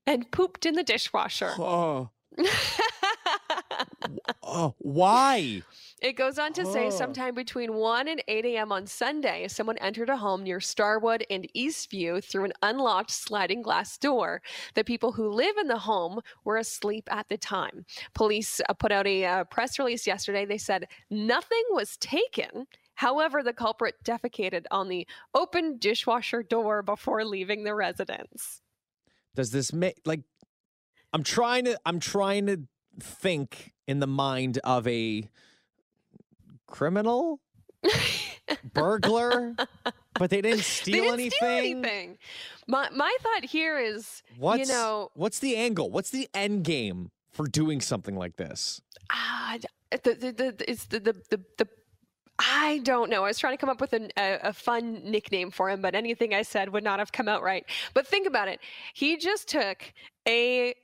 and 0.07 0.31
pooped 0.31 0.67
in 0.67 0.75
the 0.75 0.83
dishwasher. 0.83 1.53
Oh, 1.59 2.11
oh, 4.43 4.75
why? 4.79 5.63
It 6.01 6.13
goes 6.13 6.39
on 6.39 6.53
to 6.55 6.65
say 6.65 6.87
Oh. 6.87 6.91
sometime 6.91 7.35
between 7.35 7.75
1 7.75 8.09
and 8.09 8.23
8 8.29 8.45
a.m. 8.45 8.71
on 8.73 8.87
Sunday, 8.87 9.49
someone 9.49 9.79
entered 9.79 10.09
a 10.09 10.17
home 10.17 10.45
near 10.45 10.61
Starwood 10.61 11.25
and 11.29 11.49
Eastview 11.57 12.23
through 12.23 12.45
an 12.45 12.53
unlocked 12.63 13.11
sliding 13.11 13.63
glass 13.63 13.99
door. 13.99 14.41
The 14.75 14.85
people 14.85 15.13
who 15.13 15.29
live 15.29 15.57
in 15.57 15.67
the 15.67 15.79
home 15.79 16.21
were 16.45 16.57
asleep 16.57 17.09
at 17.11 17.29
the 17.29 17.37
time. 17.37 17.85
Police 18.15 18.61
uh, 18.69 18.75
put 18.75 18.93
out 18.93 19.07
a 19.07 19.25
uh, 19.25 19.45
press 19.45 19.79
release 19.79 20.07
yesterday. 20.07 20.45
They 20.45 20.59
said 20.59 20.87
nothing 21.11 21.63
was 21.71 21.97
taken. 21.97 22.67
However, 22.95 23.43
the 23.43 23.53
culprit 23.53 23.95
defecated 24.05 24.65
on 24.71 24.89
the 24.89 25.07
open 25.35 25.79
dishwasher 25.79 26.43
door 26.43 26.83
before 26.83 27.25
leaving 27.25 27.65
the 27.65 27.75
residence. 27.75 28.61
Does 29.35 29.53
this 29.53 29.73
make 29.73 30.01
like 30.05 30.23
I'm 31.13 31.23
trying 31.23 31.65
to 31.67 31.79
I'm 31.87 32.01
trying 32.01 32.47
to 32.47 32.63
think 33.03 33.73
in 33.87 34.01
the 34.01 34.07
mind 34.07 34.59
of 34.65 34.87
a 34.87 35.29
criminal 36.67 37.41
burglar 38.73 39.55
but 40.19 40.31
they 40.31 40.41
didn't 40.41 40.61
steal 40.65 40.95
they 40.95 41.01
didn't 41.01 41.15
anything. 41.15 41.37
steal 41.37 41.49
anything. 41.49 42.19
My, 42.67 42.91
my 42.91 43.17
thought 43.23 43.45
here 43.45 43.79
is, 43.79 44.23
What's 44.37 44.69
you 44.69 44.75
know, 44.75 45.11
what's 45.15 45.39
the 45.39 45.57
angle? 45.57 45.91
What's 45.91 46.11
the 46.11 46.29
end 46.35 46.65
game 46.65 47.11
for 47.31 47.47
doing 47.47 47.81
something 47.81 48.17
like 48.17 48.37
this? 48.37 48.83
ah, 49.11 49.57
d- 49.59 49.69
the, 50.03 50.15
the, 50.15 50.33
the, 50.33 50.71
it's 50.71 50.85
the, 50.87 51.01
the, 51.01 51.13
the, 51.31 51.41
the, 51.57 51.69
I 52.39 52.81
don't 52.85 53.09
know. 53.11 53.25
I 53.25 53.29
was 53.29 53.39
trying 53.39 53.55
to 53.55 53.61
come 53.61 53.71
up 53.71 53.81
with 53.81 53.95
an, 53.95 54.11
a, 54.19 54.39
a 54.45 54.53
fun 54.53 55.01
nickname 55.05 55.51
for 55.51 55.71
him, 55.71 55.81
but 55.81 55.95
anything 55.95 56.35
I 56.35 56.43
said 56.43 56.69
would 56.73 56.85
not 56.85 56.99
have 56.99 57.11
come 57.11 57.27
out 57.29 57.43
right. 57.43 57.65
But 57.95 58.07
think 58.07 58.27
about 58.27 58.49
it. 58.49 58.61
He 58.93 59.17
just 59.17 59.49
took 59.49 59.79
a 60.27 60.75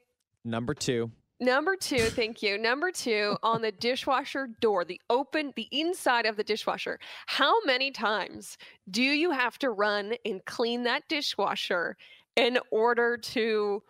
Number 0.44 0.74
2. 0.74 1.10
Number 1.40 1.76
two, 1.76 1.98
thank 1.98 2.42
you. 2.42 2.58
Number 2.58 2.90
two 2.90 3.36
on 3.42 3.62
the 3.62 3.72
dishwasher 3.72 4.48
door, 4.60 4.84
the 4.84 5.00
open, 5.10 5.52
the 5.56 5.68
inside 5.70 6.26
of 6.26 6.36
the 6.36 6.44
dishwasher. 6.44 6.98
How 7.26 7.54
many 7.64 7.90
times 7.90 8.56
do 8.90 9.02
you 9.02 9.30
have 9.30 9.58
to 9.58 9.70
run 9.70 10.14
and 10.24 10.44
clean 10.44 10.84
that 10.84 11.08
dishwasher 11.08 11.96
in 12.36 12.58
order 12.70 13.16
to 13.16 13.82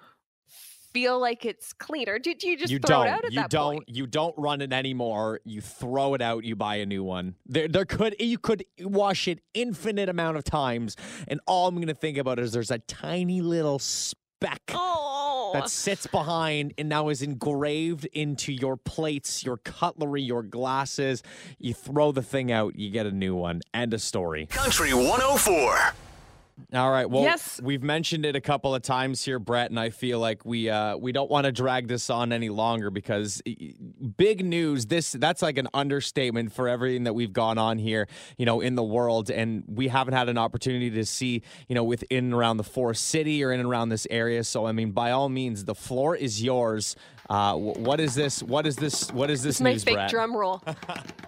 feel 0.93 1.19
like 1.19 1.45
it's 1.45 1.73
clean? 1.73 2.09
Or 2.09 2.19
do, 2.19 2.35
do 2.35 2.49
you 2.49 2.57
just 2.57 2.73
you 2.73 2.79
throw 2.79 2.99
don't 2.99 3.07
it 3.09 3.11
out 3.11 3.25
at 3.25 3.33
you 3.33 3.41
that 3.41 3.51
don't 3.51 3.75
point? 3.75 3.89
you 3.89 4.07
don't 4.07 4.35
run 4.39 4.61
it 4.61 4.73
anymore. 4.73 5.41
You 5.45 5.61
throw 5.61 6.15
it 6.15 6.23
out, 6.23 6.45
you 6.45 6.57
buy 6.57 6.77
a 6.77 6.87
new 6.87 7.03
one. 7.03 7.35
There 7.47 7.69
there 7.69 7.85
could 7.85 8.15
you 8.21 8.39
could 8.39 8.65
wash 8.81 9.29
it 9.29 9.41
infinite 9.53 10.09
amount 10.09 10.37
of 10.37 10.45
times 10.45 10.97
and 11.29 11.41
all 11.47 11.69
I'm 11.69 11.75
going 11.75 11.89
to 11.89 11.95
think 11.95 12.17
about 12.17 12.39
is 12.39 12.53
there's 12.53 12.71
a 12.71 12.79
tiny 12.79 13.41
little 13.43 13.79
speck 13.79 14.21
Oh, 14.73 15.04
that 15.55 15.71
sits 15.71 16.07
behind 16.07 16.75
and 16.77 16.89
now 16.89 17.09
is 17.09 17.23
engraved 17.23 18.07
into 18.07 18.53
your 18.53 18.77
plates, 18.77 19.45
your 19.45 19.57
cutlery, 19.59 20.23
your 20.23 20.43
glasses. 20.43 21.23
You 21.59 21.75
throw 21.75 22.13
the 22.13 22.23
thing 22.23 22.51
out, 22.51 22.77
you 22.77 22.91
get 22.91 23.07
a 23.07 23.13
new 23.13 23.35
one. 23.35 23.63
End 23.73 23.95
of 23.95 24.03
story. 24.03 24.47
Country 24.47 24.93
104. 24.93 25.95
All 26.73 26.91
right. 26.91 27.09
Well, 27.11 27.23
Yes. 27.25 27.61
we've 27.63 27.83
mentioned 27.83 28.25
it 28.25 28.37
a 28.37 28.41
couple 28.41 28.75
of 28.77 28.83
times 28.83 29.25
here, 29.25 29.41
Brett, 29.41 29.71
and 29.71 29.81
I 29.81 29.91
feel 29.91 30.21
like 30.21 30.45
we 30.45 30.71
uh, 30.71 30.97
we 30.97 31.11
don't 31.11 31.29
want 31.29 31.47
to 31.47 31.53
drag 31.53 31.89
this 31.89 32.11
on 32.11 32.33
any 32.33 32.49
longer 32.49 32.91
because 32.91 33.43
big 34.17 34.45
news. 34.45 34.87
This 34.87 35.13
that's 35.13 35.43
like 35.43 35.59
an 35.59 35.67
understatement 35.75 36.53
for 36.53 36.69
everything 36.69 37.05
that 37.05 37.13
we've 37.15 37.33
gone 37.33 37.59
on 37.59 37.79
here, 37.79 38.07
you 38.39 38.47
know, 38.47 38.61
in 38.61 38.77
the 38.77 38.85
world, 38.85 39.31
and 39.31 39.65
we 39.67 39.89
haven't 39.89 40.15
had 40.15 40.29
an 40.29 40.39
opportunity 40.39 40.91
to 40.91 41.05
see, 41.05 41.43
you 41.69 41.75
know, 41.75 41.83
within 41.85 42.27
and 42.27 42.35
around 42.35 42.59
the 42.59 42.65
Forest 42.65 43.09
City 43.09 43.43
or 43.43 43.51
in 43.53 43.59
and 43.59 43.69
around 43.69 43.89
this 43.89 44.07
area. 44.09 44.45
So, 44.45 44.67
I 44.67 44.73
mean, 44.73 44.93
by 44.93 45.11
all 45.11 45.29
means, 45.29 45.65
the 45.65 45.75
floor 45.75 46.15
is 46.15 46.41
yours. 46.43 46.95
Uh, 47.31 47.55
what 47.57 48.01
is 48.01 48.15
this? 48.15 48.43
What 48.43 48.67
is 48.67 48.77
this? 48.77 49.11
What 49.13 49.31
is 49.31 49.43
this 49.43 49.57
it's 49.57 49.61
my 49.63 49.73
news, 49.73 49.85
fake 49.85 49.95
Brett? 49.95 50.11
drum 50.11 50.37
roll. 50.37 50.63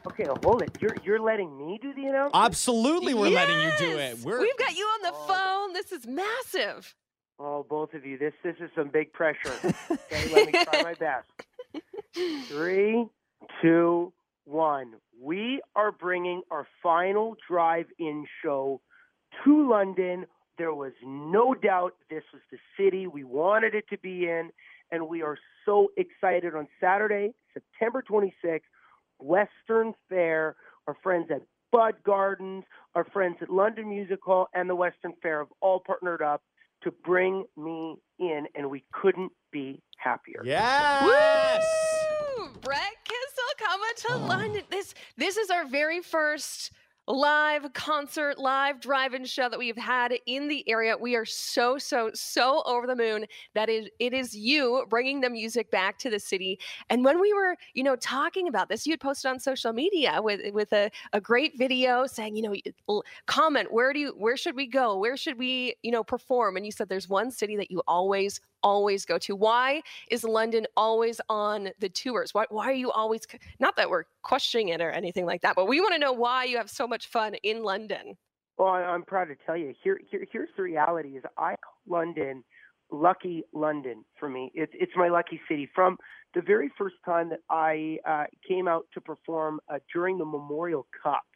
Okay, 0.09 0.25
hold 0.45 0.63
it. 0.63 0.71
You're 0.81 0.97
you're 1.05 1.21
letting 1.21 1.59
me 1.59 1.79
do 1.83 1.93
the 1.93 2.07
announcement? 2.07 2.43
Absolutely, 2.43 3.13
we're 3.13 3.29
letting 3.29 3.61
you 3.61 3.71
do 3.79 3.99
it. 3.99 4.19
We're 4.21 4.41
We've 4.41 4.57
got 4.57 4.75
you 4.75 4.85
on 4.85 5.03
the 5.03 5.11
Oh. 5.13 5.27
phone. 5.27 5.73
This 5.75 5.93
is 5.93 6.07
massive. 6.07 6.95
oh, 7.39 7.67
both 7.69 7.93
of 7.93 8.07
you. 8.07 8.17
This 8.17 8.33
this 8.43 8.55
is 8.61 8.71
some 8.75 8.89
big 8.89 9.13
pressure. 9.13 9.53
Okay, 9.91 10.33
let 10.35 10.47
me 10.47 10.53
try 10.65 10.83
my 10.83 10.95
best. 10.95 11.29
Three, 12.49 13.07
two, 13.61 14.13
one. 14.45 14.95
We 15.21 15.61
are 15.75 15.93
bringing 15.93 16.43
our 16.51 16.67
final 16.83 17.37
drive-in 17.49 18.27
show 18.43 18.81
to 19.45 19.69
London. 19.69 20.25
There 20.57 20.73
was 20.73 20.93
no 21.05 21.53
doubt 21.55 21.95
this 22.09 22.23
was 22.33 22.41
the 22.51 22.59
city 22.79 23.07
we 23.07 23.25
wanted 23.25 23.75
it 23.75 23.85
to 23.91 23.99
be 23.99 24.25
in, 24.25 24.51
and 24.91 25.09
we 25.09 25.23
are 25.23 25.39
so 25.65 25.89
excited 25.97 26.55
on 26.55 26.69
Saturday, 26.81 27.35
September 27.53 28.03
26th, 28.09 28.61
Western 29.19 29.95
Fair. 30.09 30.57
Our 30.87 30.97
friends 31.03 31.31
at 31.31 31.43
Bud 31.73 31.95
Gardens, 32.05 32.65
our 32.95 33.05
friends 33.05 33.37
at 33.41 33.51
London 33.51 33.89
Music 33.89 34.21
Hall, 34.25 34.49
and 34.55 34.71
the 34.71 34.75
Western 34.77 35.15
Fair 35.21 35.41
have 35.41 35.49
all 35.61 35.81
partnered 35.85 36.23
up 36.23 36.43
to 36.85 36.93
bring 37.05 37.45
me 37.57 37.97
in, 38.19 38.47
and 38.55 38.71
we 38.71 38.85
couldn't 38.93 39.33
be 39.53 39.83
happier. 39.99 40.43
yes. 40.45 41.65
Woo! 42.39 42.49
Brett 42.61 42.95
Kissel 43.05 43.67
coming 43.67 43.89
to 43.97 44.17
London. 44.27 44.63
This 44.71 44.95
this 45.17 45.37
is 45.37 45.51
our 45.51 45.67
very 45.67 46.01
first 46.01 46.71
live 47.09 47.73
concert, 47.73 48.39
live 48.39 48.81
drive-in 48.81 49.25
show 49.25 49.49
that 49.49 49.59
we've 49.59 49.77
had 49.77 50.15
in 50.27 50.49
the 50.49 50.69
area. 50.69 50.97
We 50.97 51.15
are 51.15 51.25
so, 51.25 51.79
so, 51.79 52.11
so 52.15 52.63
over 52.67 52.87
the 52.87 52.97
moon 52.97 53.27
that 53.55 53.69
is 53.69 53.89
it 53.99 54.13
is 54.13 54.37
you 54.37 54.85
bringing 54.89 55.21
the 55.21 55.31
music 55.31 55.71
back 55.71 55.99
to 55.99 56.11
the 56.11 56.19
city. 56.19 56.59
And 56.91 57.05
when 57.05 57.21
we 57.21 57.33
were, 57.33 57.57
you 57.75 57.85
know, 57.85 57.97
talking 57.97 58.49
about 58.49 58.69
this, 58.69 58.87
you 58.87 58.93
had 58.93 59.01
posted 59.01 59.31
on 59.31 59.39
social 59.39 59.73
media 59.73 60.21
with 60.21 60.41
with 60.53 60.73
a, 60.73 60.91
a 61.13 61.21
great 61.21 61.57
video 61.57 62.07
saying, 62.07 62.37
you 62.37 62.43
know, 62.43 63.03
comment 63.27 63.73
where 63.73 63.93
do 63.93 64.01
you 64.01 64.15
where 64.17 64.37
should 64.37 64.57
we 64.57 64.67
go? 64.67 64.99
Where 64.99 65.17
should 65.17 65.39
we, 65.39 65.77
you 65.83 65.93
know, 65.93 66.03
perform? 66.03 66.57
And 66.57 66.67
you 66.67 66.73
said 66.73 66.89
there's 66.89 67.09
one 67.09 67.31
city 67.31 67.57
that 67.57 67.71
you 67.71 67.83
always 67.87 68.41
always 68.67 69.05
go 69.05 69.17
to? 69.19 69.37
Why 69.37 69.81
is 70.11 70.25
London 70.25 70.67
always 70.77 71.21
on 71.29 71.71
the 71.79 71.89
tours? 71.89 72.35
Why, 72.35 72.47
why 72.51 72.65
are 72.65 72.73
you 72.73 72.91
always, 72.91 73.21
not 73.61 73.77
that 73.77 73.89
we're 73.89 74.07
questioning 74.23 74.71
it 74.71 74.81
or 74.81 74.91
anything 74.91 75.25
like 75.25 75.43
that, 75.43 75.55
but 75.55 75.67
we 75.69 75.81
want 75.81 75.95
to 75.95 76.01
know 76.01 76.13
why 76.13 76.43
you 76.45 76.57
have 76.57 76.69
so 76.69 76.89
much 76.89 77.07
fun 77.07 77.35
in 77.45 77.63
London. 77.63 78.17
Well, 78.59 78.71
I'm 78.71 79.05
proud 79.05 79.27
to 79.27 79.37
tell 79.47 79.57
you. 79.57 79.73
Here, 79.85 80.01
here 80.11 80.27
here's 80.33 80.49
the 80.57 80.63
reality: 80.63 81.11
is 81.11 81.25
I 81.37 81.57
London, 81.87 82.43
lucky 82.91 83.45
London 83.53 84.05
for 84.19 84.31
me. 84.31 84.51
It's 84.55 84.73
it's 84.75 84.93
my 84.97 85.09
lucky 85.09 85.39
city. 85.47 85.69
From 85.75 85.99
the 86.35 86.41
very 86.41 86.71
first 86.79 86.97
time 87.05 87.29
that 87.29 87.41
I 87.51 87.99
uh, 88.09 88.25
came 88.49 88.67
out 88.67 88.87
to 88.95 89.01
perform 89.01 89.61
uh, 89.69 89.79
during 89.93 90.17
the 90.17 90.25
Memorial 90.25 90.87
Cup, 91.03 91.27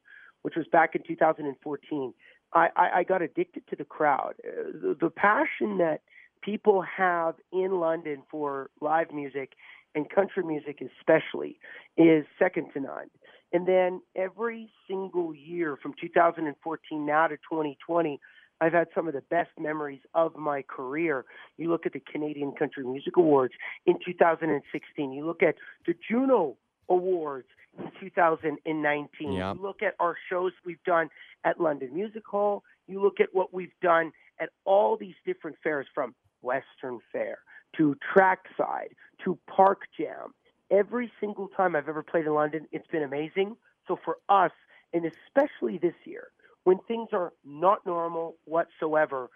which 0.43 0.57
was 0.57 0.67
back 0.73 0.95
in 0.95 1.03
2014, 1.07 2.15
I, 2.55 2.69
I, 2.77 2.91
I 3.01 3.05
got 3.05 3.23
addicted 3.23 3.65
to 3.69 3.77
the 3.77 3.85
crowd. 3.85 4.35
Uh, 4.43 4.73
the, 4.83 4.97
the 5.01 5.11
passion 5.11 5.79
that 5.79 6.01
people 6.42 6.82
have 6.82 7.35
in 7.52 7.80
London 7.80 8.23
for 8.30 8.70
live 8.80 9.12
music 9.12 9.52
and 9.94 10.09
country 10.09 10.44
music 10.44 10.82
especially 10.99 11.59
is 11.97 12.25
second 12.38 12.68
to 12.75 12.80
none. 12.80 13.11
And 13.52 13.66
then 13.66 14.00
every 14.14 14.70
single 14.87 15.35
year 15.35 15.76
from 15.76 15.94
2014 16.00 17.06
now 17.06 17.26
to 17.26 17.37
2020, 17.37 18.20
I've 18.61 18.73
had 18.73 18.88
some 18.94 19.09
of 19.09 19.14
the 19.14 19.23
best 19.23 19.50
memories 19.59 20.00
of 20.14 20.37
my 20.37 20.62
career. 20.62 21.25
You 21.56 21.70
look 21.70 21.87
at 21.87 21.94
the 21.94 22.00
Canadian 22.00 22.52
Country 22.52 22.85
Music 22.85 23.16
Awards 23.16 23.54
in 23.87 23.97
2016. 24.04 25.12
You 25.12 25.26
look 25.26 25.42
at 25.42 25.54
the 25.87 25.94
Juno 26.09 26.56
Awards 26.88 27.49
in 27.78 27.90
2019. 27.99 29.32
Yeah. 29.32 29.54
You 29.54 29.61
look 29.61 29.82
at 29.82 29.94
our 29.99 30.16
shows 30.28 30.52
we've 30.64 30.82
done 30.85 31.09
at 31.44 31.61
London 31.61 31.94
Music 31.94 32.26
Hall. 32.26 32.62
You 32.87 33.02
look 33.02 33.18
at 33.18 33.28
what 33.32 33.52
we've 33.54 33.73
done 33.82 34.12
at 34.38 34.50
all 34.64 34.97
these 34.97 35.14
different 35.25 35.56
fairs 35.62 35.87
from 35.94 36.14
Western 36.42 36.99
Fair 37.12 37.38
to 37.76 37.97
Trackside 38.14 38.94
to 39.25 39.38
Park 39.49 39.82
Jam. 39.99 40.35
Every 40.70 41.11
single 41.20 41.49
time 41.49 41.75
I've 41.75 41.88
ever 41.88 42.02
played 42.02 42.26
in 42.26 42.35
London, 42.35 42.66
it's 42.73 42.87
been 42.88 43.02
amazing. 43.02 43.56
So 43.88 43.99
for 44.04 44.18
us, 44.28 44.52
and 44.92 45.04
especially 45.04 45.78
this 45.78 45.94
year, 46.04 46.28
when 46.64 46.78
things 46.87 47.09
are 47.12 47.32
not 47.44 47.85
normal 47.87 48.37
whatsoever, 48.44 49.30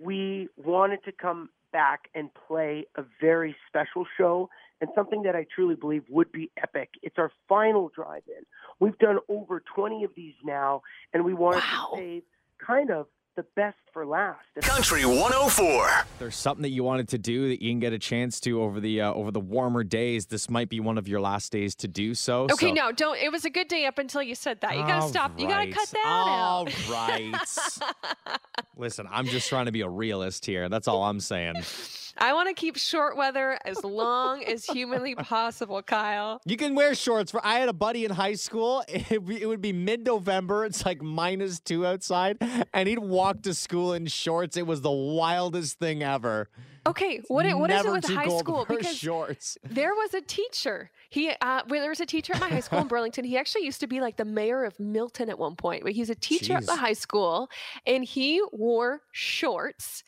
we 0.00 0.48
wanted 0.56 1.02
to 1.04 1.12
come 1.12 1.50
back 1.72 2.08
and 2.14 2.30
play 2.46 2.86
a 2.96 3.02
very 3.20 3.54
special 3.66 4.06
show 4.16 4.48
and 4.80 4.88
something 4.94 5.22
that 5.22 5.34
I 5.36 5.44
truly 5.54 5.74
believe 5.74 6.04
would 6.08 6.30
be 6.32 6.50
epic. 6.56 6.90
It's 7.02 7.16
our 7.18 7.30
final 7.48 7.90
drive 7.94 8.22
in. 8.26 8.44
We've 8.80 8.96
done 8.98 9.18
over 9.28 9.62
20 9.74 10.04
of 10.04 10.10
these 10.14 10.34
now, 10.44 10.82
and 11.12 11.24
we 11.24 11.34
wanted 11.34 11.64
Wow. 11.64 11.90
to 11.94 11.96
save 11.96 12.22
kind 12.58 12.90
of 12.90 13.06
the 13.38 13.44
best 13.54 13.76
for 13.92 14.04
last. 14.04 14.40
Country 14.62 15.04
104. 15.06 15.88
There's 16.18 16.34
something 16.34 16.62
that 16.62 16.70
you 16.70 16.82
wanted 16.82 17.06
to 17.10 17.18
do 17.18 17.48
that 17.50 17.62
you 17.62 17.70
can 17.70 17.78
get 17.78 17.92
a 17.92 17.98
chance 17.98 18.40
to 18.40 18.60
over 18.60 18.80
the 18.80 19.00
uh, 19.02 19.12
over 19.14 19.30
the 19.30 19.38
warmer 19.38 19.84
days. 19.84 20.26
This 20.26 20.50
might 20.50 20.68
be 20.68 20.80
one 20.80 20.98
of 20.98 21.06
your 21.06 21.20
last 21.20 21.52
days 21.52 21.76
to 21.76 21.88
do 21.88 22.16
so. 22.16 22.44
Okay, 22.50 22.68
so- 22.70 22.72
no, 22.72 22.90
don't. 22.90 23.16
It 23.16 23.30
was 23.30 23.44
a 23.44 23.50
good 23.50 23.68
day 23.68 23.86
up 23.86 23.98
until 23.98 24.24
you 24.24 24.34
said 24.34 24.60
that. 24.62 24.72
You 24.74 24.82
gotta 24.82 25.02
All 25.02 25.08
stop. 25.08 25.38
You 25.38 25.46
gotta 25.46 25.66
right. 25.66 25.74
cut 25.74 25.88
that 25.90 26.04
All 26.04 26.66
out. 26.66 26.88
right. 26.90 27.32
Listen, 28.76 29.06
I'm 29.08 29.26
just 29.26 29.48
trying 29.48 29.66
to 29.66 29.72
be 29.72 29.82
a 29.82 29.88
realist 29.88 30.44
here. 30.44 30.68
That's 30.68 30.88
all 30.88 31.04
I'm 31.04 31.20
saying. 31.20 31.54
I 32.18 32.32
want 32.32 32.48
to 32.48 32.54
keep 32.54 32.76
short 32.76 33.16
weather 33.16 33.58
as 33.64 33.82
long 33.84 34.42
as 34.44 34.64
humanly 34.66 35.14
possible, 35.14 35.82
Kyle. 35.82 36.40
You 36.44 36.56
can 36.56 36.74
wear 36.74 36.94
shorts. 36.94 37.30
For 37.30 37.40
I 37.44 37.58
had 37.60 37.68
a 37.68 37.72
buddy 37.72 38.04
in 38.04 38.10
high 38.10 38.34
school. 38.34 38.84
It, 39.10 39.22
it 39.28 39.46
would 39.46 39.62
be 39.62 39.72
mid-November. 39.72 40.64
It's 40.64 40.84
like 40.84 41.00
minus 41.02 41.60
two 41.60 41.86
outside, 41.86 42.36
and 42.74 42.88
he'd 42.88 42.98
walk 42.98 43.42
to 43.42 43.54
school 43.54 43.92
in 43.94 44.06
shorts. 44.06 44.56
It 44.56 44.66
was 44.66 44.80
the 44.82 44.90
wildest 44.90 45.78
thing 45.78 46.02
ever. 46.02 46.48
Okay, 46.86 47.20
what 47.28 47.46
i- 47.46 47.54
what 47.54 47.70
is 47.70 47.84
it 47.84 47.92
with 47.92 48.04
high 48.06 48.28
school? 48.38 48.64
Because 48.68 48.96
shorts. 48.96 49.56
there 49.64 49.94
was 49.94 50.14
a 50.14 50.20
teacher. 50.20 50.90
He 51.10 51.30
uh, 51.30 51.62
well, 51.68 51.80
there 51.80 51.90
was 51.90 52.00
a 52.00 52.06
teacher 52.06 52.34
at 52.34 52.40
my 52.40 52.48
high 52.48 52.60
school 52.60 52.80
in 52.80 52.88
Burlington. 52.88 53.24
He 53.24 53.36
actually 53.38 53.64
used 53.64 53.80
to 53.80 53.86
be 53.86 54.00
like 54.00 54.16
the 54.16 54.24
mayor 54.24 54.64
of 54.64 54.78
Milton 54.80 55.28
at 55.30 55.38
one 55.38 55.54
point. 55.56 55.82
But 55.84 55.92
he's 55.92 56.10
a 56.10 56.14
teacher 56.14 56.54
at 56.54 56.66
the 56.66 56.76
high 56.76 56.92
school, 56.94 57.48
and 57.86 58.04
he 58.04 58.42
wore 58.52 59.02
shorts 59.12 60.02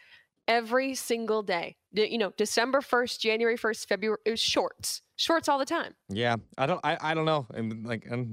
every 0.49 0.95
single 0.95 1.43
day. 1.43 1.77
You 1.93 2.19
know, 2.19 2.33
December 2.37 2.81
first, 2.81 3.21
January 3.21 3.57
first, 3.57 3.89
February. 3.89 4.19
It 4.25 4.31
was 4.31 4.41
shorts, 4.41 5.03
shorts 5.17 5.49
all 5.49 5.59
the 5.59 5.65
time. 5.65 5.95
Yeah, 6.09 6.37
I 6.57 6.67
don't. 6.67 6.81
I, 6.85 6.97
I 7.01 7.15
don't 7.15 7.25
know. 7.25 7.47
And 7.53 7.85
like 7.85 8.07
a 8.07 8.27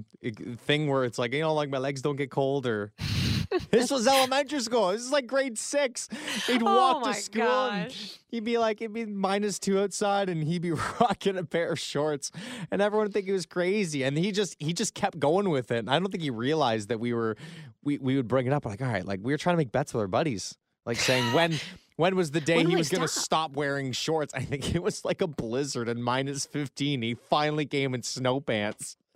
thing 0.58 0.88
where 0.88 1.06
it's 1.06 1.18
like 1.18 1.34
you 1.34 1.42
know, 1.42 1.54
like 1.54 1.70
my 1.70 1.80
legs 1.80 2.02
don't 2.02 2.16
get 2.16 2.32
cold 2.32 2.68
or. 2.68 2.94
this 3.72 3.90
was 3.90 4.06
elementary 4.08 4.60
school. 4.60 4.90
This 4.90 5.02
is 5.02 5.12
like 5.12 5.26
grade 5.26 5.58
six. 5.58 6.10
He'd 6.48 6.62
Oh 6.62 6.66
walk 6.66 7.06
my 7.06 7.14
to 7.14 7.18
school 7.18 7.70
and 7.70 7.96
he'd 8.28 8.44
be 8.44 8.58
like, 8.58 8.82
it'd 8.82 8.94
be 8.94 9.06
minus 9.06 9.58
two 9.58 9.80
outside, 9.80 10.28
and 10.28 10.44
he'd 10.44 10.62
be 10.62 10.72
rocking 11.00 11.38
a 11.38 11.46
pair 11.46 11.72
of 11.72 11.80
shorts, 11.80 12.30
and 12.72 12.82
everyone 12.82 13.06
would 13.06 13.14
think 13.14 13.26
he 13.26 13.32
was 13.32 13.46
crazy. 13.46 14.04
And 14.04 14.18
he 14.18 14.34
just 14.34 14.58
he 14.60 14.74
just 14.74 14.94
kept 14.94 15.18
going 15.18 15.50
with 15.50 15.72
it. 15.72 15.80
And 15.80 15.90
I 15.90 15.98
don't 15.98 16.12
think 16.12 16.24
he 16.24 16.30
realized 16.30 16.90
that 16.90 17.00
we 17.00 17.14
were 17.14 17.38
we 17.84 17.98
we 18.00 18.18
would 18.18 18.28
bring 18.28 18.48
it 18.48 18.54
up 18.54 18.66
like, 18.66 18.82
all 18.82 18.88
right, 18.88 19.06
like 19.06 19.22
we 19.24 19.32
were 19.32 19.38
trying 19.38 19.54
to 19.54 19.58
make 19.58 19.72
bets 19.72 19.94
with 19.94 20.02
our 20.02 20.08
buddies, 20.08 20.58
like 20.88 20.98
saying 20.98 21.32
when. 21.34 21.54
When 21.98 22.16
was 22.16 22.30
the 22.30 22.40
day 22.42 22.58
When 22.58 22.68
he 22.70 22.76
was 22.76 22.90
going 22.90 23.02
to 23.02 23.08
stop? 23.08 23.24
stop 23.50 23.52
wearing 23.54 23.92
shorts? 23.92 24.32
I 24.36 24.42
think 24.42 24.76
it 24.76 24.84
was 24.84 25.04
like 25.04 25.20
a 25.24 25.26
blizzard 25.26 25.90
and 25.90 26.04
minus 26.04 26.46
15. 26.46 27.02
He 27.02 27.16
finally 27.16 27.66
came 27.66 27.96
in 27.96 28.04
snow 28.04 28.40
pants. 28.40 28.98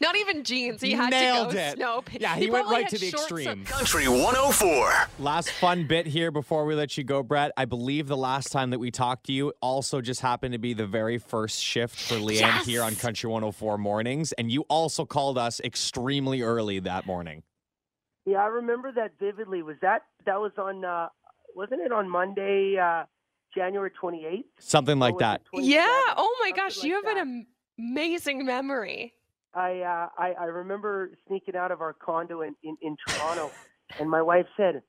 Not 0.00 0.14
even 0.16 0.44
jeans. 0.44 0.80
He 0.80 0.92
had 0.92 1.10
Nailed 1.10 1.50
to 1.50 1.56
go 1.56 1.60
it. 1.62 1.72
snow. 1.76 2.04
Yeah, 2.12 2.36
he, 2.36 2.48
went 2.48 2.68
right 2.68 2.88
to 2.88 2.96
the 2.96 3.10
shorts 3.10 3.24
of- 3.32 3.38
extreme. 3.38 3.64
Country 3.64 4.06
104. 4.06 4.92
Last 5.18 5.50
fun 5.50 5.88
bit 5.88 6.06
here 6.06 6.30
before 6.30 6.64
we 6.64 6.76
let 6.76 6.96
you 6.96 7.02
go, 7.02 7.24
Brett. 7.24 7.50
I 7.56 7.64
believe 7.64 8.06
the 8.06 8.16
last 8.16 8.52
time 8.52 8.70
that 8.70 8.78
we 8.78 8.92
talked 8.92 9.26
to 9.26 9.32
you 9.32 9.52
also 9.60 10.00
just 10.00 10.20
happened 10.20 10.52
to 10.52 10.58
be 10.60 10.74
the 10.74 10.86
very 10.86 11.18
first 11.18 11.60
shift 11.60 11.98
for 11.98 12.14
Leeanne 12.16 12.64
here 12.64 12.82
on 12.84 12.92
Yes. 12.92 13.02
Country 13.02 13.28
104 13.28 13.78
mornings. 13.78 14.30
And 14.32 14.50
you 14.52 14.62
also 14.68 15.04
called 15.04 15.38
us 15.38 15.60
extremely 15.64 16.42
early 16.42 16.78
that 16.80 17.04
morning. 17.04 17.42
Yeah, 18.26 18.38
I 18.38 18.46
remember 18.46 18.90
that 18.92 19.12
vividly. 19.20 19.62
Was 19.62 19.76
that 19.82 20.02
that 20.26 20.40
was 20.40 20.52
on? 20.58 20.84
Uh, 20.84 21.08
wasn't 21.54 21.80
it 21.80 21.92
on 21.92 22.08
Monday, 22.10 22.76
uh, 22.76 23.04
January 23.54 23.90
twenty 23.98 24.26
eighth? 24.26 24.48
Something 24.58 24.98
like 24.98 25.16
that. 25.18 25.42
Yeah. 25.54 25.84
Oh 26.16 26.36
my 26.40 26.48
Something 26.48 26.64
gosh, 26.64 26.76
like 26.78 26.86
you 26.86 26.94
have 26.96 27.04
that. 27.04 27.18
an 27.18 27.46
amazing 27.78 28.44
memory. 28.44 29.14
I, 29.54 29.80
uh, 29.80 30.08
I 30.18 30.32
I 30.32 30.44
remember 30.46 31.12
sneaking 31.28 31.56
out 31.56 31.70
of 31.70 31.80
our 31.80 31.92
condo 31.94 32.42
in, 32.42 32.54
in, 32.62 32.76
in 32.82 32.96
Toronto, 33.06 33.50
and 33.98 34.10
my 34.10 34.20
wife 34.20 34.46
said, 34.56 34.82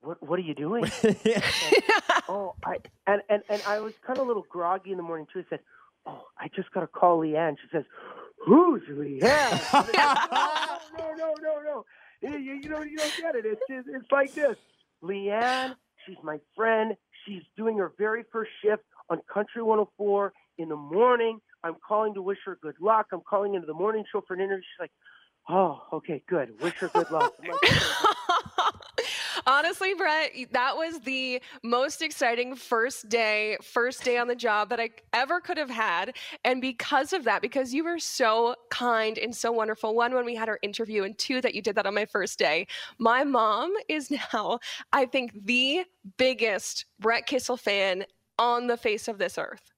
"What 0.00 0.22
what 0.22 0.38
are 0.38 0.42
you 0.42 0.54
doing?" 0.54 0.84
oh, 2.28 2.54
I 2.64 2.76
and, 3.08 3.20
and 3.28 3.42
and 3.50 3.62
I 3.66 3.80
was 3.80 3.94
kind 4.06 4.18
of 4.18 4.24
a 4.24 4.28
little 4.28 4.46
groggy 4.48 4.92
in 4.92 4.96
the 4.96 5.02
morning 5.02 5.26
too. 5.32 5.40
I 5.40 5.44
said, 5.50 5.60
"Oh, 6.06 6.22
I 6.38 6.48
just 6.54 6.70
got 6.72 6.80
to 6.80 6.86
call 6.86 7.18
Leeanne." 7.18 7.56
She 7.60 7.68
says, 7.72 7.84
"Who's 8.46 8.82
Leeanne?" 8.88 9.20
Said, 9.84 9.94
no, 9.94 10.14
no, 10.98 11.14
no, 11.16 11.34
no, 11.42 11.60
no. 11.62 11.84
You, 12.20 12.36
you, 12.36 12.54
you 12.54 12.68
don't 12.68 12.90
you 12.90 12.96
don't 12.96 13.16
get 13.20 13.34
it. 13.34 13.44
It's 13.46 13.60
it's, 13.68 13.88
it's 13.88 14.12
like 14.12 14.34
this. 14.34 14.56
Leeanne, 15.02 15.74
she's 16.04 16.16
my 16.22 16.38
friend. 16.56 16.94
She's 17.26 17.42
doing 17.56 17.78
her 17.78 17.92
very 17.98 18.24
first 18.32 18.50
shift 18.62 18.82
on 19.10 19.20
Country 19.32 19.62
104 19.62 20.32
in 20.58 20.68
the 20.68 20.76
morning. 20.76 21.40
I'm 21.62 21.76
calling 21.86 22.14
to 22.14 22.22
wish 22.22 22.38
her 22.46 22.58
good 22.60 22.76
luck. 22.80 23.06
I'm 23.12 23.22
calling 23.28 23.54
into 23.54 23.66
the 23.66 23.74
morning 23.74 24.04
show 24.10 24.22
for 24.26 24.34
an 24.34 24.40
interview. 24.40 24.62
She's 24.62 24.80
like, 24.80 24.92
"Oh, 25.48 25.82
okay, 25.92 26.22
good. 26.28 26.60
Wish 26.60 26.74
her 26.74 26.88
good 26.88 27.10
luck." 27.10 27.34
I'm 29.48 29.62
like, 29.62 29.64
"Okay." 29.64 29.68
Honestly, 29.68 29.94
Brett, 29.94 30.32
that 30.52 30.76
was 30.76 31.00
the 31.00 31.42
most 31.62 32.02
exciting 32.02 32.54
first 32.54 33.08
day, 33.08 33.56
first 33.62 34.04
day 34.04 34.18
on 34.18 34.28
the 34.28 34.36
job 34.36 34.68
that 34.70 34.80
I 34.80 34.90
ever 35.12 35.40
could 35.40 35.58
have 35.58 35.70
had. 35.70 36.16
And 36.44 36.60
because 36.60 37.12
of 37.12 37.24
that, 37.24 37.42
because 37.42 37.74
you 37.74 37.84
were 37.84 37.98
so 37.98 38.54
kind 38.70 39.18
and 39.18 39.34
so 39.34 39.52
wonderful, 39.52 39.94
one, 39.94 40.14
when 40.14 40.24
we 40.24 40.34
had 40.34 40.48
our 40.48 40.58
interview, 40.62 41.04
and 41.04 41.16
two, 41.18 41.40
that 41.40 41.54
you 41.54 41.62
did 41.62 41.76
that 41.76 41.86
on 41.86 41.94
my 41.94 42.06
first 42.06 42.38
day, 42.38 42.66
my 42.98 43.24
mom 43.24 43.72
is 43.88 44.10
now, 44.10 44.60
I 44.92 45.06
think, 45.06 45.32
the 45.44 45.84
biggest 46.16 46.86
Brett 46.98 47.26
Kissel 47.26 47.56
fan 47.56 48.04
on 48.38 48.66
the 48.66 48.76
face 48.76 49.08
of 49.08 49.18
this 49.18 49.38
earth. 49.38 49.72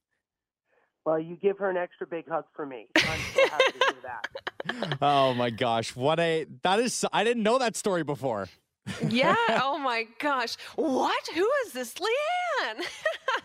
Well, 1.05 1.19
you 1.19 1.37
give 1.37 1.59
her 1.59 1.71
an 1.71 1.79
extra 1.79 2.07
big 2.07 2.29
hug 2.29 2.45
for 2.55 2.67
me. 2.67 2.89
I'm 2.97 3.21
so 3.35 3.49
happy 3.49 3.79
to 3.79 3.87
hear 3.87 4.03
that. 4.03 4.99
oh 5.03 5.35
my 5.35 5.51
gosh. 5.51 5.97
What 5.97 6.21
a. 6.21 6.47
That 6.63 6.79
is. 6.79 7.07
I 7.13 7.25
didn't 7.25 7.43
know 7.43 7.59
that 7.59 7.77
story 7.77 8.03
before. 8.03 8.49
Yeah. 9.09 9.35
oh 9.49 9.79
my 9.79 10.07
gosh. 10.19 10.57
What? 10.77 11.29
Who 11.35 11.49
is 11.67 11.73
this 11.73 11.95
Leeanne? 11.95 12.85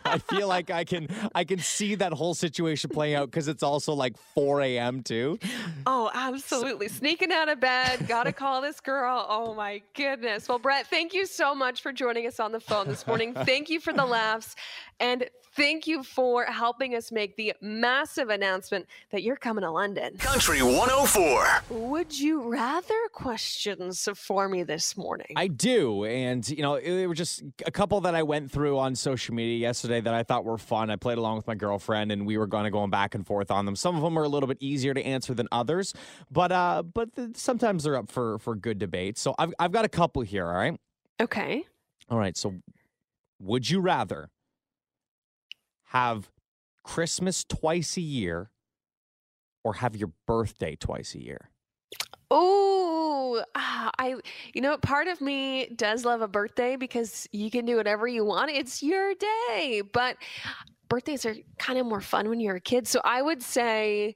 I 0.05 0.17
feel 0.29 0.47
like 0.47 0.69
I 0.69 0.83
can 0.83 1.07
I 1.33 1.43
can 1.43 1.59
see 1.59 1.95
that 1.95 2.13
whole 2.13 2.33
situation 2.33 2.89
playing 2.89 3.15
out 3.15 3.31
because 3.31 3.47
it's 3.47 3.63
also 3.63 3.93
like 3.93 4.17
4 4.33 4.61
a.m. 4.61 5.03
too. 5.03 5.39
Oh, 5.85 6.09
absolutely. 6.13 6.87
Sneaking 6.87 7.31
out 7.31 7.49
of 7.49 7.59
bed, 7.59 8.07
gotta 8.07 8.31
call 8.31 8.61
this 8.61 8.79
girl. 8.79 9.25
Oh 9.29 9.53
my 9.53 9.81
goodness. 9.93 10.47
Well, 10.47 10.59
Brett, 10.59 10.87
thank 10.87 11.13
you 11.13 11.25
so 11.25 11.55
much 11.55 11.81
for 11.81 11.91
joining 11.91 12.27
us 12.27 12.39
on 12.39 12.51
the 12.51 12.59
phone 12.59 12.87
this 12.87 13.05
morning. 13.07 13.33
Thank 13.45 13.69
you 13.69 13.79
for 13.79 13.93
the 13.93 14.05
laughs. 14.05 14.55
And 14.99 15.29
thank 15.55 15.87
you 15.87 16.03
for 16.03 16.45
helping 16.45 16.95
us 16.95 17.11
make 17.11 17.35
the 17.37 17.53
massive 17.61 18.29
announcement 18.29 18.85
that 19.11 19.23
you're 19.23 19.35
coming 19.35 19.63
to 19.63 19.71
London. 19.71 20.17
Country 20.17 20.61
104. 20.61 21.63
Would 21.69 22.17
you 22.17 22.41
rather 22.41 22.93
questions 23.11 24.07
for 24.15 24.49
me 24.49 24.63
this 24.63 24.97
morning? 24.97 25.33
I 25.35 25.47
do, 25.47 26.05
and 26.05 26.47
you 26.49 26.61
know, 26.61 26.75
it 26.75 27.07
were 27.07 27.13
just 27.13 27.43
a 27.65 27.71
couple 27.71 28.01
that 28.01 28.15
I 28.15 28.23
went 28.23 28.51
through 28.51 28.77
on 28.77 28.95
social 28.95 29.33
media 29.35 29.57
yesterday 29.57 30.01
that 30.01 30.13
I 30.13 30.23
thought 30.23 30.45
were 30.45 30.57
fun. 30.57 30.89
I 30.89 30.95
played 30.95 31.17
along 31.17 31.37
with 31.37 31.47
my 31.47 31.55
girlfriend, 31.55 32.11
and 32.11 32.25
we 32.25 32.37
were 32.37 32.47
going 32.47 32.65
to 32.65 32.71
going 32.71 32.89
back 32.89 33.15
and 33.15 33.25
forth 33.25 33.51
on 33.51 33.65
them. 33.65 33.75
Some 33.75 33.95
of 33.95 34.01
them 34.01 34.17
are 34.19 34.23
a 34.23 34.29
little 34.29 34.47
bit 34.47 34.57
easier 34.59 34.93
to 34.93 35.03
answer 35.03 35.33
than 35.33 35.47
others, 35.51 35.93
but 36.31 36.51
uh, 36.51 36.83
but 36.83 37.15
th- 37.15 37.35
sometimes 37.35 37.83
they're 37.83 37.95
up 37.95 38.11
for 38.11 38.39
for 38.39 38.55
good 38.55 38.77
debate. 38.77 39.17
So 39.17 39.35
I've 39.37 39.53
I've 39.59 39.71
got 39.71 39.85
a 39.85 39.89
couple 39.89 40.21
here. 40.21 40.45
All 40.47 40.53
right, 40.53 40.79
okay. 41.21 41.63
all 42.09 42.17
right. 42.17 42.35
So, 42.35 42.55
would 43.39 43.69
you 43.69 43.79
rather 43.79 44.29
have 45.95 46.29
Christmas 46.83 47.45
twice 47.45 47.95
a 47.95 48.01
year, 48.01 48.51
or 49.63 49.75
have 49.75 49.95
your 49.95 50.11
birthday 50.27 50.75
twice 50.75 51.15
a 51.15 51.23
year? 51.23 51.51
Oh, 52.29 53.41
I, 53.55 54.15
you 54.53 54.59
know, 54.59 54.77
part 54.77 55.07
of 55.07 55.21
me 55.21 55.67
does 55.67 56.03
love 56.03 56.21
a 56.21 56.27
birthday 56.27 56.75
because 56.75 57.29
you 57.31 57.49
can 57.49 57.63
do 57.63 57.77
whatever 57.77 58.09
you 58.09 58.25
want. 58.25 58.51
It's 58.51 58.83
your 58.83 59.13
day. 59.15 59.83
But 59.93 60.17
birthdays 60.89 61.25
are 61.25 61.35
kind 61.59 61.79
of 61.79 61.85
more 61.85 62.01
fun 62.01 62.27
when 62.27 62.41
you're 62.41 62.57
a 62.57 62.61
kid. 62.61 62.89
So 62.89 62.99
I 63.05 63.21
would 63.21 63.41
say 63.41 64.15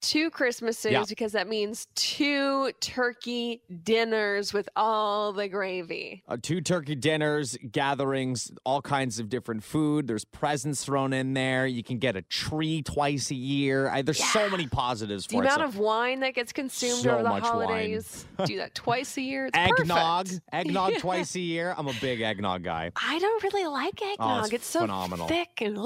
two 0.00 0.30
Christmases 0.30 0.92
Yeah. 0.92 1.04
because 1.08 1.32
that 1.32 1.48
means 1.48 1.88
two 1.94 2.70
turkey 2.80 3.62
dinners 3.82 4.52
with 4.52 4.68
all 4.76 5.32
the 5.32 5.48
gravy. 5.48 6.22
uh, 6.28 6.36
two 6.40 6.60
turkey 6.60 6.94
dinners, 6.94 7.56
gatherings, 7.70 8.50
all 8.64 8.80
kinds 8.82 9.18
of 9.18 9.28
different 9.28 9.64
food. 9.64 10.06
There's 10.06 10.24
presents 10.24 10.84
thrown 10.84 11.12
in 11.12 11.34
there. 11.34 11.66
You 11.66 11.82
can 11.82 11.98
get 11.98 12.14
a 12.16 12.22
tree 12.22 12.82
twice 12.82 13.30
a 13.30 13.34
year. 13.34 13.88
I, 13.88 14.02
there's 14.02 14.22
so 14.22 14.48
many 14.50 14.66
positives 14.66 15.26
The 15.26 15.36
for 15.36 15.42
it. 15.42 15.48
The 15.48 15.54
amount 15.54 15.72
So- 15.72 15.78
of 15.78 15.84
wine 15.84 16.20
that 16.20 16.34
gets 16.34 16.52
consumed 16.52 17.02
So 17.02 17.10
over 17.14 17.22
the 17.22 17.28
holidays. 17.28 18.26
do 18.44 18.56
that 18.58 18.74
twice 18.74 19.16
a 19.16 19.22
year. 19.22 19.46
It's 19.46 19.56
eggnog, 19.58 20.26
perfect. 20.26 20.42
eggnog 20.52 20.92
Yeah. 20.92 20.98
twice 21.00 21.34
a 21.34 21.40
year. 21.40 21.74
I'm 21.76 21.88
a 21.88 21.94
big 22.00 22.20
eggnog 22.20 22.62
guy. 22.62 22.92
I 22.96 23.18
don't 23.18 23.42
really 23.42 23.66
like 23.66 24.00
eggnog. 24.02 24.52
it's 24.52 24.66
so 24.66 24.80
phenomenal. 24.80 25.26
thick 25.28 25.60
and 25.60 25.76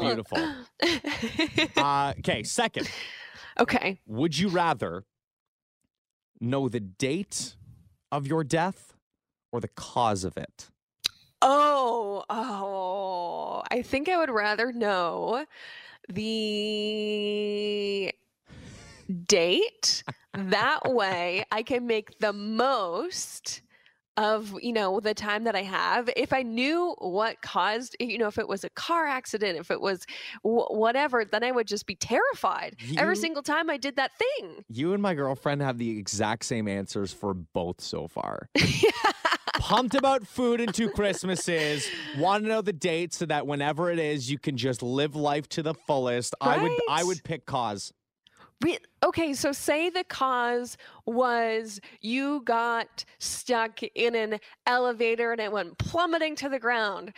beautiful. 0.00 0.38
Uh, 1.76 2.12
okay, 2.18 2.42
second, 2.42 2.88
okay. 3.58 4.00
would 4.06 4.38
you 4.38 4.48
rather 4.48 5.04
know 6.40 6.68
the 6.68 6.80
date 6.80 7.56
of 8.12 8.26
your 8.26 8.44
death 8.44 8.94
or 9.52 9.60
the 9.60 9.68
cause 9.68 10.24
of 10.24 10.36
it? 10.36 10.70
Oh, 11.42 12.24
oh, 12.30 13.62
I 13.70 13.82
think 13.82 14.08
I 14.08 14.16
would 14.16 14.30
rather 14.30 14.72
know 14.72 15.44
the 16.08 18.12
date. 19.26 20.04
that 20.32 20.92
way 20.92 21.44
I 21.52 21.62
can 21.62 21.86
make 21.86 22.18
the 22.18 22.32
most 22.32 23.60
of, 24.16 24.54
you 24.62 24.72
know, 24.72 25.00
the 25.00 25.14
time 25.14 25.44
that 25.44 25.56
I 25.56 25.62
have. 25.62 26.08
If 26.16 26.32
I 26.32 26.42
knew 26.42 26.94
what 26.98 27.42
caused, 27.42 27.96
you 28.00 28.18
know, 28.18 28.26
if 28.26 28.38
it 28.38 28.48
was 28.48 28.64
a 28.64 28.70
car 28.70 29.06
accident, 29.06 29.58
if 29.58 29.70
it 29.70 29.80
was 29.80 30.06
w- 30.42 30.66
whatever, 30.70 31.24
then 31.24 31.42
I 31.42 31.50
would 31.50 31.66
just 31.66 31.86
be 31.86 31.94
terrified 31.94 32.76
every 32.96 33.16
single 33.16 33.42
time 33.42 33.70
I 33.70 33.76
did 33.76 33.96
that 33.96 34.12
thing. 34.18 34.64
You 34.68 34.92
and 34.92 35.02
my 35.02 35.14
girlfriend 35.14 35.62
have 35.62 35.78
the 35.78 35.98
exact 35.98 36.44
same 36.44 36.68
answers 36.68 37.12
for 37.12 37.34
both 37.34 37.80
so 37.80 38.08
far. 38.08 38.48
Pumped 39.58 39.94
about 39.94 40.26
food 40.26 40.60
and 40.60 40.74
two 40.74 40.90
Christmases. 40.94 41.88
Want 42.18 42.44
to 42.44 42.48
know 42.48 42.60
the 42.60 42.72
date 42.72 43.14
so 43.14 43.26
that 43.26 43.46
whenever 43.46 43.90
it 43.90 43.98
is, 43.98 44.30
you 44.30 44.38
can 44.38 44.56
just 44.56 44.82
live 44.82 45.16
life 45.16 45.48
to 45.50 45.62
the 45.62 45.74
fullest. 45.74 46.34
I 46.40 46.60
would 46.60 46.72
I 46.88 47.04
would 47.04 47.22
pick 47.24 47.46
cause. 47.46 47.92
Okay, 49.02 49.34
so 49.34 49.52
say 49.52 49.90
the 49.90 50.04
cause 50.04 50.76
was 51.04 51.80
you 52.00 52.42
got 52.44 53.04
stuck 53.18 53.82
in 53.82 54.14
an 54.14 54.38
elevator 54.66 55.32
and 55.32 55.40
it 55.40 55.52
went 55.52 55.76
plummeting 55.78 56.36
to 56.36 56.48
the 56.48 56.58
ground, 56.58 57.12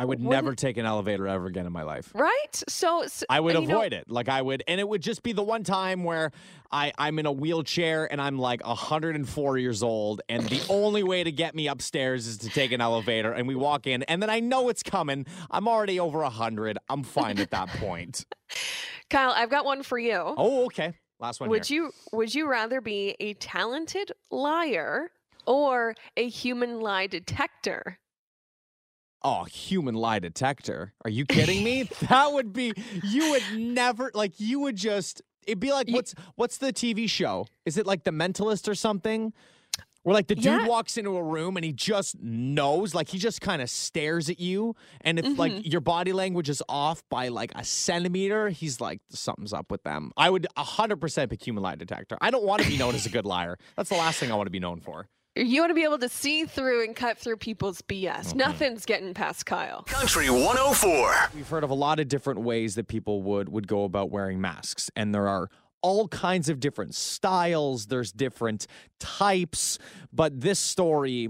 I 0.00 0.04
would 0.04 0.20
Wouldn't- 0.20 0.30
never 0.30 0.54
take 0.54 0.76
an 0.76 0.86
elevator 0.86 1.26
ever 1.26 1.46
again 1.46 1.66
in 1.66 1.72
my 1.72 1.82
life. 1.82 2.12
right? 2.14 2.62
So, 2.68 3.04
I 3.28 3.40
would 3.40 3.54
you 3.56 3.62
know- 3.66 3.74
avoid 3.78 3.92
it. 3.92 4.08
Like 4.08 4.28
I 4.28 4.40
would, 4.40 4.62
and 4.68 4.80
it 4.80 4.88
would 4.88 5.02
just 5.02 5.22
be 5.24 5.32
the 5.32 5.42
one 5.42 5.64
time 5.64 6.04
where 6.04 6.30
I, 6.70 6.92
I'm 6.98 7.18
in 7.18 7.26
a 7.26 7.32
wheelchair 7.32 8.10
and 8.10 8.20
I'm 8.20 8.38
like 8.38 8.64
104 8.64 9.58
years 9.58 9.82
old, 9.82 10.20
and 10.28 10.44
the 10.48 10.62
only 10.70 11.02
way 11.02 11.24
to 11.24 11.32
get 11.32 11.54
me 11.54 11.66
upstairs 11.66 12.26
is 12.28 12.38
to 12.38 12.48
take 12.48 12.70
an 12.72 12.80
elevator, 12.80 13.32
and 13.32 13.48
we 13.48 13.54
walk 13.56 13.86
in, 13.88 14.02
and 14.04 14.22
then 14.22 14.30
I 14.30 14.38
know 14.40 14.68
it's 14.68 14.82
coming. 14.84 15.26
I'm 15.50 15.66
already 15.66 15.98
over 15.98 16.20
100. 16.20 16.78
I'm 16.88 17.02
fine 17.02 17.38
at 17.40 17.50
that 17.50 17.68
point. 17.68 18.24
Kyle, 19.10 19.32
I've 19.34 19.50
got 19.50 19.64
one 19.64 19.82
for 19.82 19.98
you. 19.98 20.14
Oh, 20.36 20.66
okay. 20.66 20.94
Last 21.18 21.40
one 21.40 21.50
would 21.50 21.66
here. 21.66 21.82
you 21.84 21.90
would 22.12 22.32
you 22.32 22.48
rather 22.48 22.80
be 22.80 23.16
a 23.18 23.34
talented 23.34 24.12
liar 24.30 25.10
or 25.46 25.94
a 26.16 26.28
human 26.28 26.78
lie 26.80 27.08
detector? 27.08 27.98
Oh, 29.22 29.44
human 29.44 29.94
lie 29.94 30.18
detector. 30.20 30.92
Are 31.04 31.10
you 31.10 31.26
kidding 31.26 31.62
me? 31.64 31.82
that 32.08 32.32
would 32.32 32.52
be 32.52 32.72
you 33.02 33.30
would 33.30 33.50
never 33.50 34.10
like 34.14 34.38
you 34.38 34.60
would 34.60 34.76
just 34.76 35.22
it'd 35.46 35.58
be 35.60 35.72
like 35.72 35.88
what's 35.90 36.14
what's 36.36 36.58
the 36.58 36.72
TV 36.72 37.08
show? 37.08 37.46
Is 37.66 37.76
it 37.78 37.86
like 37.86 38.04
The 38.04 38.12
Mentalist 38.12 38.68
or 38.68 38.74
something? 38.74 39.32
Where 40.04 40.14
like 40.14 40.28
the 40.28 40.36
dude 40.36 40.44
Yeah. 40.44 40.66
walks 40.66 40.96
into 40.96 41.16
a 41.16 41.22
room 41.22 41.56
and 41.56 41.64
he 41.64 41.72
just 41.72 42.16
knows, 42.20 42.94
like 42.94 43.08
he 43.08 43.18
just 43.18 43.40
kind 43.40 43.60
of 43.60 43.68
stares 43.68 44.30
at 44.30 44.38
you. 44.38 44.76
And 45.02 45.18
if 45.18 45.24
Mm-hmm. 45.24 45.38
like 45.40 45.70
your 45.70 45.80
body 45.80 46.12
language 46.12 46.48
is 46.48 46.62
off 46.68 47.02
by 47.10 47.28
like 47.28 47.50
a 47.56 47.64
centimeter, 47.64 48.48
he's 48.48 48.80
like, 48.80 49.00
something's 49.10 49.52
up 49.52 49.70
with 49.70 49.82
them. 49.82 50.12
I 50.16 50.30
would 50.30 50.46
100% 50.56 51.28
pick 51.30 51.44
human 51.44 51.62
lie 51.64 51.74
detector. 51.74 52.16
I 52.20 52.30
don't 52.30 52.44
want 52.44 52.62
to 52.62 52.68
be 52.68 52.78
known 52.78 52.94
as 52.94 53.04
a 53.04 53.10
good 53.10 53.26
liar. 53.26 53.58
That's 53.76 53.90
the 53.90 53.96
last 53.96 54.20
thing 54.20 54.30
I 54.30 54.36
want 54.36 54.46
to 54.46 54.50
be 54.52 54.60
known 54.60 54.80
for. 54.80 55.08
You 55.36 55.60
want 55.60 55.70
to 55.70 55.74
be 55.74 55.84
able 55.84 55.98
to 55.98 56.08
see 56.08 56.46
through 56.46 56.84
and 56.84 56.96
cut 56.96 57.18
through 57.18 57.36
people's 57.36 57.80
BS. 57.82 58.28
Mm-hmm. 58.28 58.38
Nothing's 58.38 58.84
getting 58.84 59.14
past 59.14 59.46
Kyle. 59.46 59.82
Country 59.84 60.28
104. 60.30 61.30
We've 61.34 61.48
heard 61.48 61.64
of 61.64 61.70
a 61.70 61.74
lot 61.74 62.00
of 62.00 62.08
different 62.08 62.40
ways 62.40 62.74
that 62.74 62.88
people 62.88 63.22
would 63.22 63.48
would 63.48 63.68
go 63.68 63.84
about 63.84 64.10
wearing 64.10 64.40
masks, 64.40 64.90
and 64.96 65.14
there 65.14 65.28
are 65.28 65.48
all 65.80 66.08
kinds 66.08 66.48
of 66.48 66.58
different 66.58 66.94
styles. 66.94 67.86
There's 67.86 68.10
different 68.10 68.66
types, 68.98 69.78
but 70.12 70.40
this 70.40 70.58
story 70.58 71.28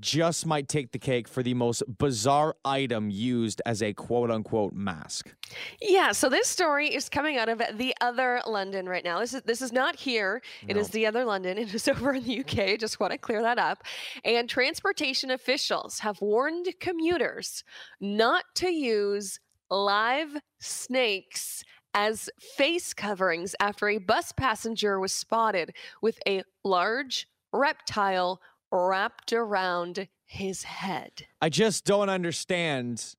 just 0.00 0.44
might 0.46 0.68
take 0.68 0.92
the 0.92 0.98
cake 0.98 1.26
for 1.26 1.42
the 1.42 1.54
most 1.54 1.82
bizarre 1.98 2.54
item 2.64 3.08
used 3.10 3.62
as 3.64 3.82
a 3.82 3.92
quote 3.94 4.30
unquote 4.30 4.72
mask. 4.74 5.34
Yeah, 5.80 6.12
so 6.12 6.28
this 6.28 6.46
story 6.48 6.94
is 6.94 7.08
coming 7.08 7.38
out 7.38 7.48
of 7.48 7.62
the 7.78 7.94
other 8.00 8.42
London 8.46 8.88
right 8.88 9.02
now. 9.04 9.20
This 9.20 9.34
is 9.34 9.42
this 9.42 9.62
is 9.62 9.72
not 9.72 9.96
here. 9.96 10.42
It 10.66 10.76
is 10.76 10.88
No. 10.88 10.92
the 10.92 11.06
other 11.06 11.24
London. 11.24 11.56
It 11.58 11.74
is 11.74 11.88
over 11.88 12.12
in 12.14 12.24
the 12.24 12.40
UK. 12.40 12.78
Just 12.78 13.00
want 13.00 13.12
to 13.12 13.18
clear 13.18 13.42
that 13.42 13.58
up. 13.58 13.82
And 14.24 14.48
transportation 14.48 15.30
officials 15.30 16.00
have 16.00 16.20
warned 16.20 16.68
commuters 16.80 17.64
not 18.00 18.44
to 18.56 18.70
use 18.70 19.40
live 19.70 20.36
snakes 20.60 21.62
as 21.94 22.28
face 22.56 22.92
coverings 22.92 23.54
after 23.60 23.88
a 23.88 23.98
bus 23.98 24.32
passenger 24.32 25.00
was 25.00 25.12
spotted 25.12 25.74
with 26.02 26.18
a 26.26 26.42
large 26.62 27.26
reptile 27.52 28.40
wrapped 28.70 29.32
around 29.32 30.08
his 30.26 30.64
head. 30.64 31.26
I 31.40 31.48
just 31.48 31.84
don't 31.84 32.08
understand 32.08 33.14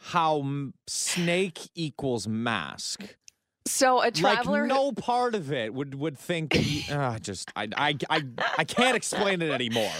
how 0.00 0.70
snake 0.86 1.70
equals 1.74 2.28
mask. 2.28 3.16
So 3.70 4.02
a 4.02 4.10
traveler 4.10 4.60
like 4.62 4.68
no 4.68 4.92
part 4.92 5.34
of 5.34 5.52
it 5.52 5.72
would 5.74 5.94
would 5.94 6.18
think 6.18 6.56
uh, 6.90 7.18
just 7.18 7.50
I, 7.56 7.68
I 7.76 7.96
I 8.10 8.22
I 8.58 8.64
can't 8.64 8.96
explain 8.96 9.42
it 9.42 9.50
anymore. 9.50 9.92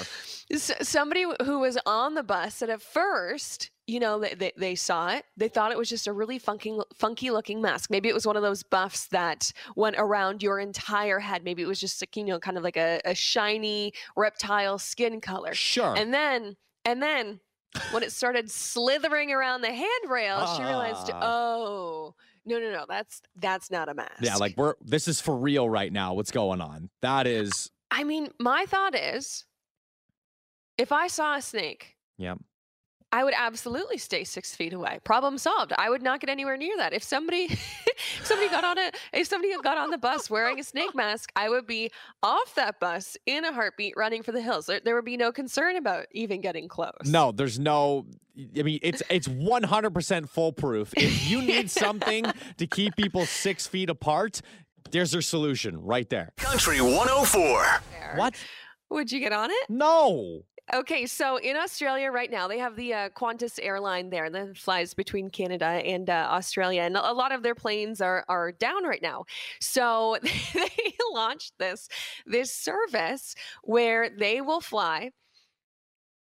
S- 0.50 0.72
somebody 0.81 1.24
who 1.44 1.59
was 1.61 1.76
on 1.85 2.14
the 2.14 2.22
bus 2.22 2.54
said 2.57 2.70
at 2.70 2.81
first 2.81 3.70
you 3.87 4.00
know 4.00 4.18
they, 4.20 4.33
they, 4.35 4.52
they 4.57 4.74
saw 4.74 5.09
it 5.11 5.24
they 5.37 5.48
thought 5.48 5.72
it 5.72 5.78
was 5.78 5.88
just 5.90 6.07
a 6.07 6.12
really 6.12 6.38
funky 6.38 6.74
funky 6.94 7.31
looking 7.31 7.61
mask 7.61 7.90
maybe 7.90 8.09
it 8.09 8.14
was 8.14 8.26
one 8.26 8.37
of 8.37 8.42
those 8.42 8.62
buffs 8.62 9.09
that 9.09 9.52
went 9.76 9.96
around 9.98 10.42
your 10.42 10.59
entire 10.59 11.18
head 11.18 11.44
maybe 11.44 11.61
it 11.62 11.66
was 11.68 11.78
just 11.81 12.00
like 12.00 12.16
you 12.16 12.24
know 12.24 12.38
kind 12.38 12.57
of 12.57 12.62
like 12.62 12.76
a, 12.78 12.98
a 13.04 13.14
shiny 13.14 13.92
reptile 14.16 14.78
skin 14.78 15.20
color 15.20 15.52
Sure. 15.54 15.94
and 15.96 16.12
then 16.14 16.57
and 16.87 17.02
then 17.02 17.40
when 17.90 18.02
it 18.02 18.12
started 18.12 18.50
slithering 18.50 19.31
around 19.33 19.61
the 19.61 19.72
handrail 19.72 20.46
she 20.57 20.62
realized 20.62 21.11
Ah. 21.12 21.20
oh 21.22 22.14
no 22.48 22.58
no 22.58 22.72
no 22.72 22.84
that's 22.88 23.22
that's 23.37 23.70
not 23.70 23.88
a 23.88 23.94
mask 23.94 24.14
Yeah, 24.20 24.37
like 24.37 24.56
we're 24.56 24.74
this 24.80 25.06
is 25.06 25.20
for 25.20 25.37
real 25.37 25.68
right 25.68 25.92
now. 25.92 26.14
What's 26.14 26.30
going 26.30 26.61
on? 26.61 26.90
That 27.02 27.26
is 27.26 27.70
i 27.90 28.04
mean 28.04 28.30
my 28.38 28.66
thought 28.66 28.94
is 28.94 29.44
if 30.76 30.92
i 30.92 31.06
saw 31.06 31.37
a 31.37 31.42
snake 31.42 31.96
yeah. 32.18 32.34
I 33.11 33.24
would 33.24 33.32
absolutely 33.34 33.96
stay 33.96 34.24
six 34.24 34.54
feet 34.54 34.74
away. 34.74 34.98
Problem 35.02 35.38
solved. 35.38 35.72
I 35.78 35.88
would 35.88 36.02
not 36.02 36.20
get 36.20 36.28
anywhere 36.28 36.58
near 36.58 36.76
that. 36.76 36.92
If 36.92 37.02
somebody, 37.02 37.44
if 37.50 38.20
somebody 38.24 38.50
got 38.50 38.64
on 38.64 38.78
a, 38.78 38.90
if 39.14 39.26
somebody 39.26 39.54
got 39.62 39.78
on 39.78 39.90
the 39.90 39.96
bus 39.96 40.28
wearing 40.28 40.61
a 40.61 40.62
snake 40.62 40.94
mask, 40.94 41.32
I 41.34 41.48
would 41.48 41.66
be 41.66 41.90
off 42.22 42.54
that 42.56 42.78
bus 42.80 43.16
in 43.24 43.46
a 43.46 43.52
heartbeat, 43.52 43.94
running 43.96 44.22
for 44.22 44.32
the 44.32 44.42
hills. 44.42 44.66
There, 44.66 44.80
there 44.80 44.94
would 44.94 45.06
be 45.06 45.16
no 45.16 45.32
concern 45.32 45.76
about 45.76 46.06
even 46.12 46.42
getting 46.42 46.68
close. 46.68 46.92
No, 47.06 47.32
there's 47.32 47.58
no. 47.58 48.04
I 48.59 48.62
mean, 48.62 48.79
it's 48.83 49.03
it's 49.11 49.29
100% 49.29 50.29
foolproof. 50.29 50.92
If 50.96 51.29
you 51.29 51.42
need 51.42 51.70
something 51.70 52.24
to 52.57 52.66
keep 52.66 52.96
people 52.96 53.27
six 53.27 53.66
feet 53.66 53.90
apart, 53.90 54.40
there's 54.90 55.12
your 55.12 55.22
solution 55.22 55.81
right 55.81 56.09
there. 56.09 56.33
Country 56.37 56.81
104. 56.81 57.83
What? 58.16 58.35
Would 58.90 59.12
you 59.12 59.20
get 59.20 59.33
on 59.33 59.51
it? 59.51 59.68
No. 59.68 60.42
Okay, 60.72 61.07
so 61.07 61.38
in 61.38 61.57
Australia 61.57 62.11
right 62.11 62.31
now, 62.31 62.46
they 62.46 62.59
have 62.59 62.77
the 62.77 62.92
uh, 62.92 63.09
Qantas 63.11 63.59
airline 63.62 64.11
there 64.11 64.29
that 64.29 64.59
flies 64.59 64.92
between 64.92 65.31
Canada 65.31 65.64
and 65.64 66.11
uh, 66.11 66.29
Australia, 66.31 66.83
and 66.83 66.94
a 66.94 67.12
lot 67.12 67.33
of 67.33 67.42
their 67.42 67.55
planes 67.55 68.03
are 68.03 68.24
are 68.29 68.53
down 68.53 68.85
right 68.85 69.01
now. 69.01 69.24
So 69.61 70.18
they 70.22 70.94
launched 71.11 71.55
this 71.59 71.88
this 72.27 72.53
service 72.53 73.35
where 73.62 74.11
they 74.11 74.42
will 74.42 74.61
fly. 74.61 75.12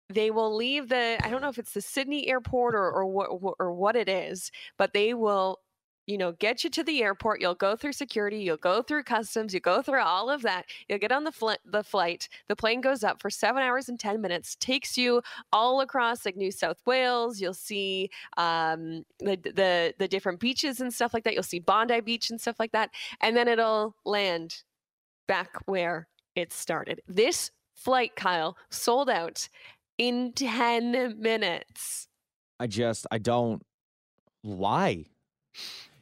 They 0.10 0.32
will 0.32 0.56
leave 0.56 0.90
the 0.90 1.18
I 1.24 1.30
don't 1.30 1.42
know 1.42 1.50
if 1.50 1.60
it's 1.60 1.74
the 1.74 1.82
Sydney 1.82 2.28
airport 2.28 2.76
or 2.76 2.90
or 2.92 3.06
what 3.06 3.56
or 3.60 3.74
what 3.74 3.96
it 3.96 4.08
is, 4.08 4.52
but 4.78 4.94
they 4.94 5.14
will 5.14 5.60
you 6.08 6.18
know, 6.18 6.32
get 6.32 6.64
you 6.64 6.70
to 6.70 6.84
the 6.84 7.04
airport. 7.04 7.42
You'll 7.42 7.54
go 7.54 7.76
through 7.76 7.92
security. 7.92 8.40
You'll 8.40 8.56
go 8.58 8.82
through 8.82 9.04
customs. 9.04 9.54
You 9.54 9.60
go 9.60 9.82
through 9.82 10.02
all 10.02 10.30
of 10.30 10.42
that. 10.44 10.66
You'll 10.88 11.00
get 11.00 11.12
on 11.12 11.26
the 11.26 11.34
fl- 11.34 11.52
the 11.66 11.84
flight. 11.84 12.30
The 12.48 12.56
plane 12.56 12.80
goes 12.80 13.04
up 13.04 13.22
for 13.22 13.30
seven 13.30 13.62
hours 13.62 13.90
and 13.90 14.00
ten 14.00 14.22
minutes. 14.22 14.56
Takes 14.56 14.98
you 14.98 15.22
all 15.52 15.82
across 15.82 16.26
like 16.26 16.38
New 16.38 16.52
South 16.52 16.78
Wales. 16.86 17.42
You'll 17.42 17.54
see 17.54 18.10
um, 18.38 19.06
the 19.20 19.36
the 19.36 19.94
the 20.00 20.08
different 20.08 20.40
beaches 20.40 20.80
and 20.80 20.94
stuff 20.94 21.14
like 21.14 21.26
that. 21.26 21.34
You'll 21.34 21.44
see 21.44 21.60
Bondi 21.60 22.00
Beach 22.00 22.30
and 22.30 22.40
stuff 22.40 22.56
like 22.58 22.72
that, 22.72 22.90
and 23.22 23.36
then 23.36 23.50
it'll 23.50 23.94
land 24.06 24.64
back 25.28 25.50
where 25.66 26.08
it 26.36 26.54
started. 26.54 27.02
This 27.06 27.52
flight, 27.76 28.16
Kyle, 28.16 28.58
sold 28.70 29.10
out 29.10 29.50
in 29.98 30.34
ten 30.34 31.20
minutes. 31.20 32.08
I 32.60 32.68
just 32.68 33.06
I 33.12 33.18
don't. 33.18 33.62
Why? 34.42 35.06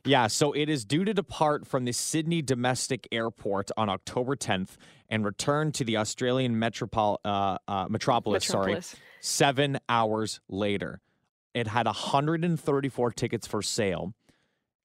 Yeah, 0.06 0.28
so 0.28 0.54
it 0.54 0.70
is 0.70 0.86
due 0.86 1.04
to 1.04 1.14
depart 1.16 1.66
from 1.66 1.86
the 1.86 1.92
Sydney 1.92 2.44
domestic 2.44 3.08
airport 3.12 3.72
on 3.76 3.90
October 3.90 4.36
10th 4.36 4.78
and 5.10 5.26
return 5.26 5.72
to 5.72 5.84
the 5.84 5.98
Australian 5.98 6.58
metropol- 6.58 7.18
uh, 7.26 7.58
uh, 7.68 7.88
metropolis, 7.90 8.48
Metropolis. 8.48 8.86
Sorry, 8.88 9.02
seven 9.22 9.80
hours 9.90 10.42
later. 10.48 11.02
It 11.56 11.66
had 11.68 11.88
134 11.88 13.12
tickets 13.14 13.48
for 13.48 13.64
sale. 13.64 14.14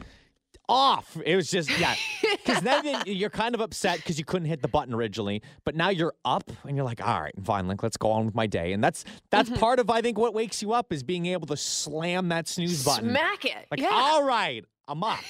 off. 0.68 1.16
It 1.24 1.36
was 1.36 1.50
just 1.50 1.70
yeah, 1.78 1.94
because 2.44 2.62
then 2.62 3.02
you're 3.06 3.30
kind 3.30 3.54
of 3.54 3.60
upset 3.60 3.98
because 3.98 4.18
you 4.18 4.24
couldn't 4.24 4.48
hit 4.48 4.60
the 4.60 4.66
button 4.68 4.92
originally, 4.92 5.40
but 5.64 5.76
now 5.76 5.90
you're 5.90 6.14
up, 6.24 6.50
and 6.64 6.74
you're 6.76 6.84
like, 6.84 7.06
all 7.06 7.20
right, 7.20 7.34
fine, 7.44 7.68
like 7.68 7.80
let's 7.82 7.96
go 7.96 8.10
on 8.10 8.24
with 8.26 8.34
my 8.34 8.48
day, 8.48 8.72
and 8.72 8.82
that's 8.82 9.04
that's 9.30 9.50
Mm-hmm. 9.50 9.60
part 9.60 9.78
of 9.78 9.88
I 9.88 10.00
think 10.00 10.18
what 10.18 10.34
wakes 10.34 10.62
you 10.62 10.72
up 10.72 10.92
is 10.92 11.04
being 11.04 11.26
able 11.26 11.46
to 11.46 11.56
slam 11.56 12.28
that 12.30 12.48
snooze 12.48 12.84
button. 12.84 13.10
Smack 13.10 13.44
it. 13.44 13.66
Like 13.70 13.78
yeah. 13.80 13.90
all 13.92 14.24
right, 14.24 14.64
I'm 14.88 15.04
up. 15.04 15.20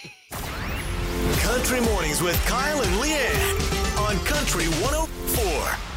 Country 1.40 1.80
Mornings 1.80 2.22
with 2.22 2.42
Kyle 2.46 2.80
and 2.80 2.90
Leeanne 3.02 3.83
on 4.04 4.18
Country 4.26 4.66
104. 4.66 5.93